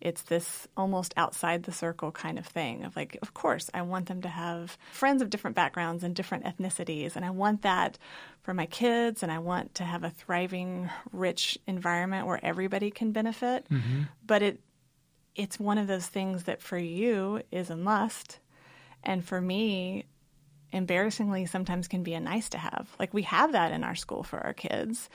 it's 0.04 0.24
this 0.24 0.68
almost 0.76 1.14
outside 1.16 1.64
the 1.64 1.72
circle 1.72 2.12
kind 2.12 2.38
of 2.38 2.46
thing 2.46 2.84
of 2.84 2.94
like, 2.94 3.18
of 3.22 3.34
course, 3.34 3.70
I 3.74 3.84
want 3.84 4.08
them 4.08 4.22
to 4.24 4.28
have 4.28 4.78
friends 4.92 5.22
of 5.22 5.30
different 5.30 5.56
backgrounds 5.56 6.04
and 6.04 6.14
different 6.14 6.44
ethnicities. 6.44 7.16
And 7.16 7.24
I 7.24 7.30
want 7.30 7.62
that 7.62 7.98
for 8.42 8.54
my 8.54 8.66
kids. 8.66 9.24
And 9.24 9.32
I 9.32 9.40
want 9.40 9.76
to 9.76 9.86
have 9.86 10.04
a 10.04 10.10
thriving, 10.10 10.90
rich 11.14 11.58
environment 11.68 12.28
where 12.28 12.40
everybody 12.44 12.92
can 12.92 13.14
benefit. 13.14 13.66
Mm-hmm. 13.70 14.02
But 14.28 14.42
it, 14.42 14.60
it's 15.36 15.58
one 15.58 15.78
of 15.78 15.88
those 15.88 16.06
things 16.06 16.44
that 16.44 16.62
for 16.62 16.78
you 16.78 17.42
is 17.50 17.70
a 17.70 17.78
must. 17.78 18.40
And 19.04 19.24
for 19.24 19.40
me, 19.40 20.04
embarrassingly, 20.74 21.46
sometimes 21.46 21.88
can 21.88 22.04
be 22.04 22.14
a 22.14 22.20
nice 22.20 22.50
to 22.50 22.58
have. 22.58 22.94
Like 23.00 23.14
we 23.14 23.22
have 23.22 23.54
that 23.54 23.72
in 23.72 23.86
our 23.86 23.96
school 23.96 24.24
for 24.24 24.40
our 24.40 24.54
kids, 24.54 25.10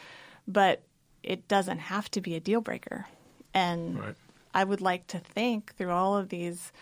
but 0.46 0.82
it 1.22 1.46
doesn't 1.46 1.78
have 1.78 2.10
to 2.12 2.22
be 2.22 2.36
a 2.36 2.40
deal 2.40 2.62
breaker. 2.62 3.06
And 3.52 3.98
right. 3.98 4.14
I 4.58 4.64
would 4.64 4.80
like 4.80 5.06
to 5.08 5.20
think 5.20 5.76
through 5.76 5.92
all 5.92 6.16
of 6.16 6.30
these, 6.30 6.72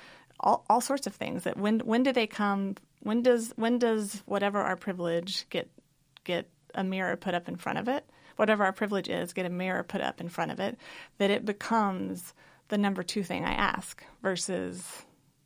all, 0.41 0.65
all 0.71 0.81
sorts 0.81 1.07
of 1.07 1.15
things. 1.15 1.45
That 1.45 1.59
when 1.59 1.81
when 1.81 2.05
do 2.05 2.11
they 2.11 2.27
come? 2.27 2.77
When 3.01 3.21
does 3.21 3.53
when 3.57 3.79
does 3.79 4.23
whatever 4.25 4.61
our 4.61 4.77
privilege 4.77 5.47
get 5.51 5.69
get 6.25 6.49
a 6.75 6.83
mirror 6.83 7.17
put 7.17 7.35
up 7.35 7.49
in 7.49 7.57
front 7.57 7.79
of 7.79 7.87
it? 7.87 8.09
Whatever 8.37 8.65
our 8.65 8.73
privilege 8.73 9.11
is, 9.11 9.35
get 9.35 9.45
a 9.45 9.51
mirror 9.51 9.83
put 9.83 10.01
up 10.01 10.23
in 10.23 10.31
front 10.31 10.53
of 10.53 10.59
it. 10.59 10.79
That 11.19 11.29
it 11.29 11.45
becomes 11.45 12.33
the 12.69 12.79
number 12.79 13.03
two 13.03 13.23
thing 13.23 13.45
I 13.45 13.53
ask 13.53 14.03
versus 14.23 14.83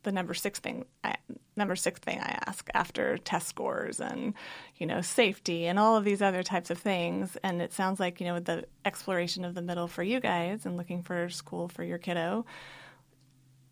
the 0.03 0.11
number 0.11 0.33
six 0.33 0.59
thing 0.59 0.85
I, 1.03 1.15
number 1.55 1.75
six 1.75 1.99
thing 1.99 2.19
I 2.19 2.39
ask 2.47 2.69
after 2.73 3.17
test 3.17 3.47
scores 3.47 3.99
and 3.99 4.33
you 4.77 4.85
know 4.85 5.01
safety 5.01 5.65
and 5.65 5.77
all 5.77 5.95
of 5.95 6.03
these 6.03 6.21
other 6.21 6.43
types 6.43 6.69
of 6.69 6.77
things. 6.77 7.37
And 7.43 7.61
it 7.61 7.73
sounds 7.73 7.99
like 7.99 8.19
you 8.19 8.27
know 8.27 8.39
the 8.39 8.65
exploration 8.85 9.45
of 9.45 9.55
the 9.55 9.61
middle 9.61 9.87
for 9.87 10.03
you 10.03 10.19
guys 10.19 10.65
and 10.65 10.77
looking 10.77 11.03
for 11.03 11.29
school 11.29 11.67
for 11.67 11.83
your 11.83 11.97
kiddo. 11.97 12.45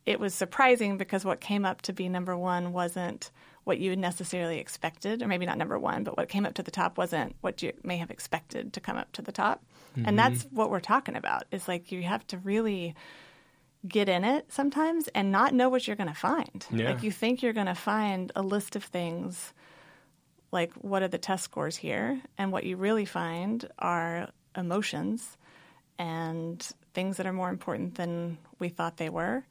It 0.05 0.19
was 0.19 0.33
surprising 0.33 0.97
because 0.97 1.23
what 1.23 1.39
came 1.39 1.65
up 1.65 1.81
to 1.83 1.93
be 1.93 2.09
number 2.09 2.35
one 2.35 2.73
wasn't 2.73 3.31
what 3.63 3.77
you 3.77 3.95
necessarily 3.95 4.57
expected, 4.57 5.21
or 5.21 5.27
maybe 5.27 5.45
not 5.45 5.57
number 5.57 5.77
one, 5.77 6.03
but 6.03 6.17
what 6.17 6.27
came 6.29 6.45
up 6.45 6.55
to 6.55 6.63
the 6.63 6.71
top 6.71 6.97
wasn't 6.97 7.35
what 7.41 7.61
you 7.61 7.71
may 7.83 7.97
have 7.97 8.09
expected 8.09 8.73
to 8.73 8.79
come 8.79 8.97
up 8.97 9.11
to 9.11 9.21
the 9.21 9.31
top. 9.31 9.63
Mm-hmm. 9.91 10.07
And 10.07 10.17
that's 10.17 10.47
what 10.49 10.71
we're 10.71 10.79
talking 10.79 11.15
about. 11.15 11.43
Is 11.51 11.67
like 11.67 11.91
you 11.91 12.01
have 12.03 12.25
to 12.27 12.39
really 12.39 12.95
get 13.87 14.09
in 14.09 14.23
it 14.23 14.51
sometimes 14.51 15.07
and 15.09 15.31
not 15.31 15.53
know 15.53 15.69
what 15.69 15.87
you're 15.87 15.95
going 15.95 16.09
to 16.09 16.15
find. 16.15 16.65
Yeah. 16.71 16.91
Like 16.91 17.03
you 17.03 17.11
think 17.11 17.41
you're 17.41 17.53
going 17.53 17.67
to 17.67 17.75
find 17.75 18.31
a 18.35 18.41
list 18.41 18.75
of 18.75 18.83
things 18.83 19.53
like 20.51 20.73
what 20.73 21.03
are 21.03 21.07
the 21.07 21.17
test 21.17 21.43
scores 21.43 21.75
here 21.75 22.21
and 22.37 22.51
what 22.51 22.63
you 22.63 22.75
really 22.75 23.05
find 23.05 23.67
are 23.77 24.29
emotions 24.55 25.37
and 25.97 26.67
things 26.93 27.17
that 27.17 27.25
are 27.25 27.33
more 27.33 27.49
important 27.49 27.95
than 27.95 28.37
we 28.57 28.69
thought 28.69 28.97
they 28.97 29.09
were. 29.09 29.45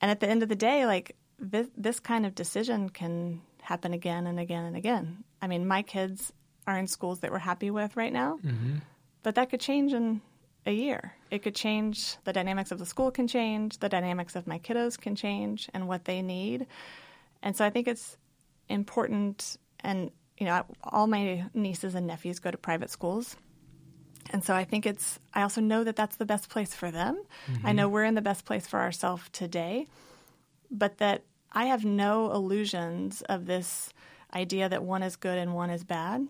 And 0.00 0.10
at 0.10 0.20
the 0.20 0.28
end 0.28 0.42
of 0.42 0.48
the 0.48 0.56
day 0.56 0.86
like 0.86 1.16
this 1.38 1.66
this 1.76 2.00
kind 2.00 2.24
of 2.24 2.34
decision 2.34 2.88
can 2.90 3.40
happen 3.62 3.92
again 3.92 4.26
and 4.26 4.38
again 4.38 4.64
and 4.64 4.76
again. 4.76 5.24
I 5.42 5.46
mean, 5.46 5.66
my 5.66 5.82
kids 5.82 6.32
are 6.66 6.78
in 6.78 6.86
schools 6.86 7.20
that 7.20 7.30
we're 7.30 7.38
happy 7.38 7.70
with 7.70 7.96
right 7.96 8.12
now. 8.12 8.38
Mm-hmm. 8.44 8.76
But 9.22 9.34
that 9.34 9.50
could 9.50 9.60
change 9.60 9.92
in 9.92 10.20
a 10.66 10.72
year. 10.72 11.14
It 11.30 11.42
could 11.42 11.54
change, 11.54 12.16
the 12.24 12.32
dynamics 12.32 12.70
of 12.70 12.78
the 12.78 12.86
school 12.86 13.10
can 13.10 13.26
change, 13.26 13.78
the 13.78 13.88
dynamics 13.88 14.36
of 14.36 14.46
my 14.46 14.58
kiddos 14.58 14.98
can 14.98 15.16
change, 15.16 15.68
and 15.72 15.88
what 15.88 16.04
they 16.04 16.22
need. 16.22 16.66
And 17.42 17.56
so 17.56 17.64
I 17.64 17.70
think 17.70 17.88
it's 17.88 18.16
important, 18.68 19.56
and 19.80 20.10
you 20.38 20.46
know, 20.46 20.64
all 20.82 21.06
my 21.06 21.44
nieces 21.54 21.94
and 21.94 22.06
nephews 22.06 22.38
go 22.38 22.50
to 22.50 22.58
private 22.58 22.90
schools. 22.90 23.36
And 24.32 24.44
so 24.44 24.54
I 24.54 24.64
think 24.64 24.86
it's, 24.86 25.18
I 25.34 25.42
also 25.42 25.60
know 25.60 25.82
that 25.84 25.96
that's 25.96 26.16
the 26.16 26.24
best 26.24 26.48
place 26.48 26.74
for 26.74 26.90
them. 26.90 27.22
Mm-hmm. 27.46 27.66
I 27.66 27.72
know 27.72 27.88
we're 27.88 28.04
in 28.04 28.14
the 28.14 28.22
best 28.22 28.44
place 28.44 28.66
for 28.66 28.78
ourselves 28.78 29.24
today, 29.32 29.86
but 30.70 30.98
that 30.98 31.24
I 31.52 31.66
have 31.66 31.84
no 31.84 32.32
illusions 32.32 33.22
of 33.22 33.46
this 33.46 33.92
idea 34.32 34.68
that 34.68 34.84
one 34.84 35.02
is 35.02 35.16
good 35.16 35.36
and 35.36 35.54
one 35.54 35.70
is 35.70 35.82
bad. 35.82 36.28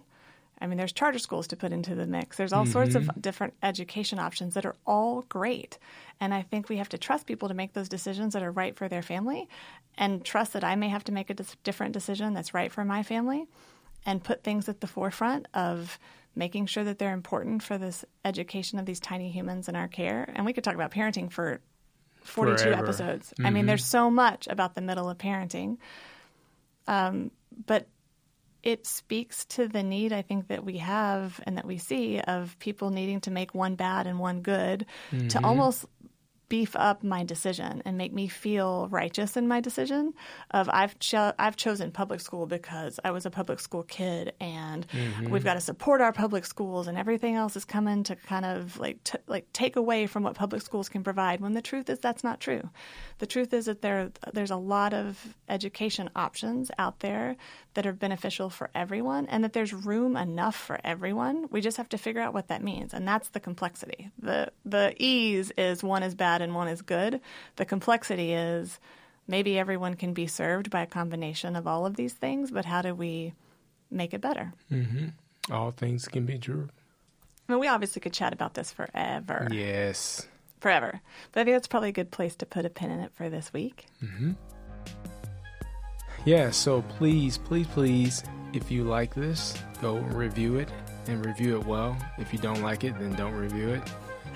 I 0.60 0.66
mean, 0.66 0.76
there's 0.76 0.92
charter 0.92 1.18
schools 1.18 1.46
to 1.48 1.56
put 1.56 1.72
into 1.72 1.94
the 1.94 2.06
mix. 2.06 2.36
There's 2.36 2.52
all 2.52 2.64
mm-hmm. 2.64 2.72
sorts 2.72 2.94
of 2.94 3.04
mm-hmm. 3.04 3.20
different 3.20 3.54
education 3.62 4.18
options 4.18 4.54
that 4.54 4.66
are 4.66 4.76
all 4.86 5.22
great. 5.28 5.78
And 6.20 6.34
I 6.34 6.42
think 6.42 6.68
we 6.68 6.76
have 6.76 6.90
to 6.90 6.98
trust 6.98 7.26
people 7.26 7.48
to 7.48 7.54
make 7.54 7.72
those 7.72 7.88
decisions 7.88 8.34
that 8.34 8.42
are 8.42 8.52
right 8.52 8.76
for 8.76 8.88
their 8.88 9.02
family 9.02 9.48
and 9.96 10.24
trust 10.24 10.52
that 10.52 10.64
I 10.64 10.76
may 10.76 10.88
have 10.88 11.04
to 11.04 11.12
make 11.12 11.30
a 11.30 11.34
different 11.64 11.92
decision 11.92 12.34
that's 12.34 12.52
right 12.52 12.70
for 12.70 12.84
my 12.84 13.02
family 13.02 13.46
and 14.04 14.22
put 14.22 14.42
things 14.42 14.68
at 14.68 14.80
the 14.80 14.86
forefront 14.86 15.46
of 15.54 15.98
making 16.34 16.66
sure 16.66 16.84
that 16.84 16.98
they're 16.98 17.12
important 17.12 17.62
for 17.62 17.76
this 17.76 18.04
education 18.24 18.78
of 18.78 18.86
these 18.86 19.00
tiny 19.00 19.30
humans 19.30 19.68
in 19.68 19.76
our 19.76 19.88
care. 19.88 20.30
And 20.34 20.46
we 20.46 20.52
could 20.52 20.64
talk 20.64 20.74
about 20.74 20.92
parenting 20.92 21.30
for 21.30 21.60
42 22.22 22.64
Forever. 22.64 22.82
episodes. 22.84 23.30
Mm-hmm. 23.30 23.46
I 23.46 23.50
mean, 23.50 23.60
mm-hmm. 23.62 23.68
there's 23.68 23.84
so 23.84 24.10
much 24.10 24.46
about 24.48 24.74
the 24.74 24.80
middle 24.80 25.08
of 25.08 25.18
parenting. 25.18 25.78
Um, 26.86 27.30
but 27.66 27.88
it 28.62 28.86
speaks 28.86 29.44
to 29.46 29.68
the 29.68 29.82
need 29.82 30.12
I 30.12 30.22
think 30.22 30.48
that 30.48 30.64
we 30.64 30.78
have 30.78 31.40
and 31.44 31.56
that 31.56 31.66
we 31.66 31.78
see 31.78 32.20
of 32.20 32.58
people 32.58 32.90
needing 32.90 33.20
to 33.22 33.30
make 33.30 33.54
one 33.54 33.74
bad 33.74 34.06
and 34.06 34.18
one 34.18 34.42
good 34.42 34.86
mm-hmm. 35.10 35.28
to 35.28 35.44
almost 35.44 35.86
beef 36.50 36.74
up 36.74 37.02
my 37.04 37.24
decision 37.24 37.80
and 37.86 37.96
make 37.96 38.12
me 38.12 38.26
feel 38.26 38.88
righteous 38.88 39.36
in 39.36 39.46
my 39.46 39.60
decision 39.60 40.12
of 40.50 40.68
I've 40.68 40.98
cho- 40.98 41.32
I've 41.38 41.56
chosen 41.56 41.92
public 41.92 42.20
school 42.20 42.44
because 42.44 42.98
I 43.04 43.12
was 43.12 43.24
a 43.24 43.30
public 43.30 43.60
school 43.60 43.84
kid 43.84 44.34
and 44.40 44.86
mm-hmm. 44.88 45.30
we've 45.30 45.44
got 45.44 45.54
to 45.54 45.60
support 45.60 46.00
our 46.00 46.12
public 46.12 46.44
schools 46.44 46.88
and 46.88 46.98
everything 46.98 47.36
else 47.36 47.54
is 47.54 47.64
coming 47.64 48.02
to 48.02 48.16
kind 48.16 48.44
of 48.44 48.78
like 48.78 49.02
t- 49.04 49.18
like 49.28 49.50
take 49.52 49.76
away 49.76 50.08
from 50.08 50.24
what 50.24 50.34
public 50.34 50.60
schools 50.60 50.88
can 50.88 51.04
provide 51.04 51.40
when 51.40 51.54
the 51.54 51.62
truth 51.62 51.88
is 51.88 52.00
that's 52.00 52.24
not 52.24 52.40
true. 52.40 52.68
The 53.18 53.26
truth 53.26 53.54
is 53.54 53.66
that 53.66 53.80
there 53.80 54.10
there's 54.34 54.50
a 54.50 54.56
lot 54.56 54.92
of 54.92 55.34
education 55.48 56.10
options 56.16 56.72
out 56.78 56.98
there 56.98 57.36
that 57.74 57.86
are 57.86 57.92
beneficial 57.92 58.50
for 58.50 58.70
everyone 58.74 59.26
and 59.26 59.44
that 59.44 59.52
there's 59.52 59.72
room 59.72 60.16
enough 60.16 60.56
for 60.56 60.80
everyone. 60.82 61.46
We 61.52 61.60
just 61.60 61.76
have 61.76 61.88
to 61.90 61.98
figure 61.98 62.20
out 62.20 62.34
what 62.34 62.48
that 62.48 62.64
means 62.64 62.92
and 62.92 63.06
that's 63.06 63.28
the 63.28 63.38
complexity. 63.38 64.10
The 64.18 64.50
the 64.64 64.96
ease 64.98 65.52
is 65.56 65.84
one 65.84 66.02
is 66.02 66.16
bad 66.16 66.39
bad 66.40 66.44
and 66.44 66.54
one 66.54 66.68
is 66.68 66.82
good. 66.82 67.20
The 67.56 67.64
complexity 67.64 68.32
is 68.32 68.78
maybe 69.28 69.58
everyone 69.58 69.94
can 69.94 70.12
be 70.14 70.26
served 70.26 70.70
by 70.70 70.82
a 70.82 70.86
combination 70.86 71.56
of 71.56 71.66
all 71.66 71.86
of 71.86 71.96
these 71.96 72.14
things, 72.14 72.50
but 72.50 72.64
how 72.64 72.82
do 72.82 72.94
we 72.94 73.34
make 73.90 74.14
it 74.14 74.20
better? 74.20 74.52
Mm-hmm. 74.70 75.08
All 75.52 75.70
things 75.70 76.08
can 76.08 76.26
be 76.26 76.38
true. 76.38 76.68
I 77.48 77.52
mean, 77.52 77.60
we 77.60 77.68
obviously 77.68 78.00
could 78.00 78.12
chat 78.12 78.32
about 78.32 78.54
this 78.54 78.72
forever. 78.72 79.48
Yes. 79.50 80.26
Forever. 80.60 81.00
But 81.32 81.40
I 81.40 81.44
think 81.44 81.54
that's 81.56 81.68
probably 81.68 81.88
a 81.88 81.92
good 81.92 82.10
place 82.10 82.36
to 82.36 82.46
put 82.46 82.64
a 82.64 82.70
pin 82.70 82.90
in 82.90 83.00
it 83.00 83.12
for 83.14 83.28
this 83.28 83.52
week. 83.52 83.86
Mm-hmm. 84.02 84.32
Yeah, 86.24 86.50
so 86.50 86.82
please, 86.82 87.38
please, 87.38 87.66
please, 87.68 88.22
if 88.52 88.70
you 88.70 88.84
like 88.84 89.14
this, 89.14 89.54
go 89.80 89.98
review 89.98 90.56
it 90.56 90.68
and 91.06 91.24
review 91.24 91.58
it 91.58 91.66
well. 91.66 91.96
If 92.18 92.32
you 92.32 92.38
don't 92.38 92.62
like 92.62 92.84
it, 92.84 92.98
then 92.98 93.14
don't 93.14 93.34
review 93.34 93.70
it. 93.70 93.82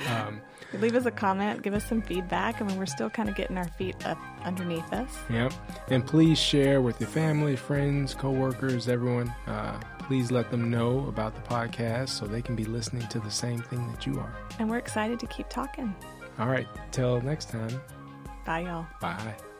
Um, 0.09 0.40
Leave 0.80 0.94
us 0.94 1.06
a 1.06 1.10
comment, 1.10 1.62
give 1.62 1.74
us 1.74 1.84
some 1.84 2.02
feedback. 2.02 2.60
I 2.60 2.64
mean, 2.64 2.76
we're 2.76 2.87
still 2.87 3.10
kind 3.10 3.28
of 3.28 3.34
getting 3.34 3.56
our 3.56 3.68
feet 3.68 4.04
up 4.06 4.18
underneath 4.44 4.92
us. 4.92 5.10
Yep. 5.30 5.52
And 5.88 6.06
please 6.06 6.38
share 6.38 6.80
with 6.80 7.00
your 7.00 7.08
family, 7.08 7.56
friends, 7.56 8.14
coworkers, 8.14 8.88
everyone. 8.88 9.28
Uh, 9.46 9.80
please 10.00 10.30
let 10.30 10.50
them 10.50 10.70
know 10.70 11.06
about 11.08 11.34
the 11.34 11.40
podcast 11.42 12.10
so 12.10 12.26
they 12.26 12.42
can 12.42 12.54
be 12.54 12.64
listening 12.64 13.06
to 13.08 13.20
the 13.20 13.30
same 13.30 13.60
thing 13.60 13.90
that 13.92 14.06
you 14.06 14.18
are. 14.18 14.34
And 14.58 14.68
we're 14.68 14.78
excited 14.78 15.18
to 15.20 15.26
keep 15.26 15.48
talking. 15.48 15.94
All 16.38 16.48
right. 16.48 16.68
Till 16.90 17.20
next 17.20 17.50
time. 17.50 17.80
Bye, 18.44 18.60
y'all. 18.60 18.87
Bye. 19.00 19.54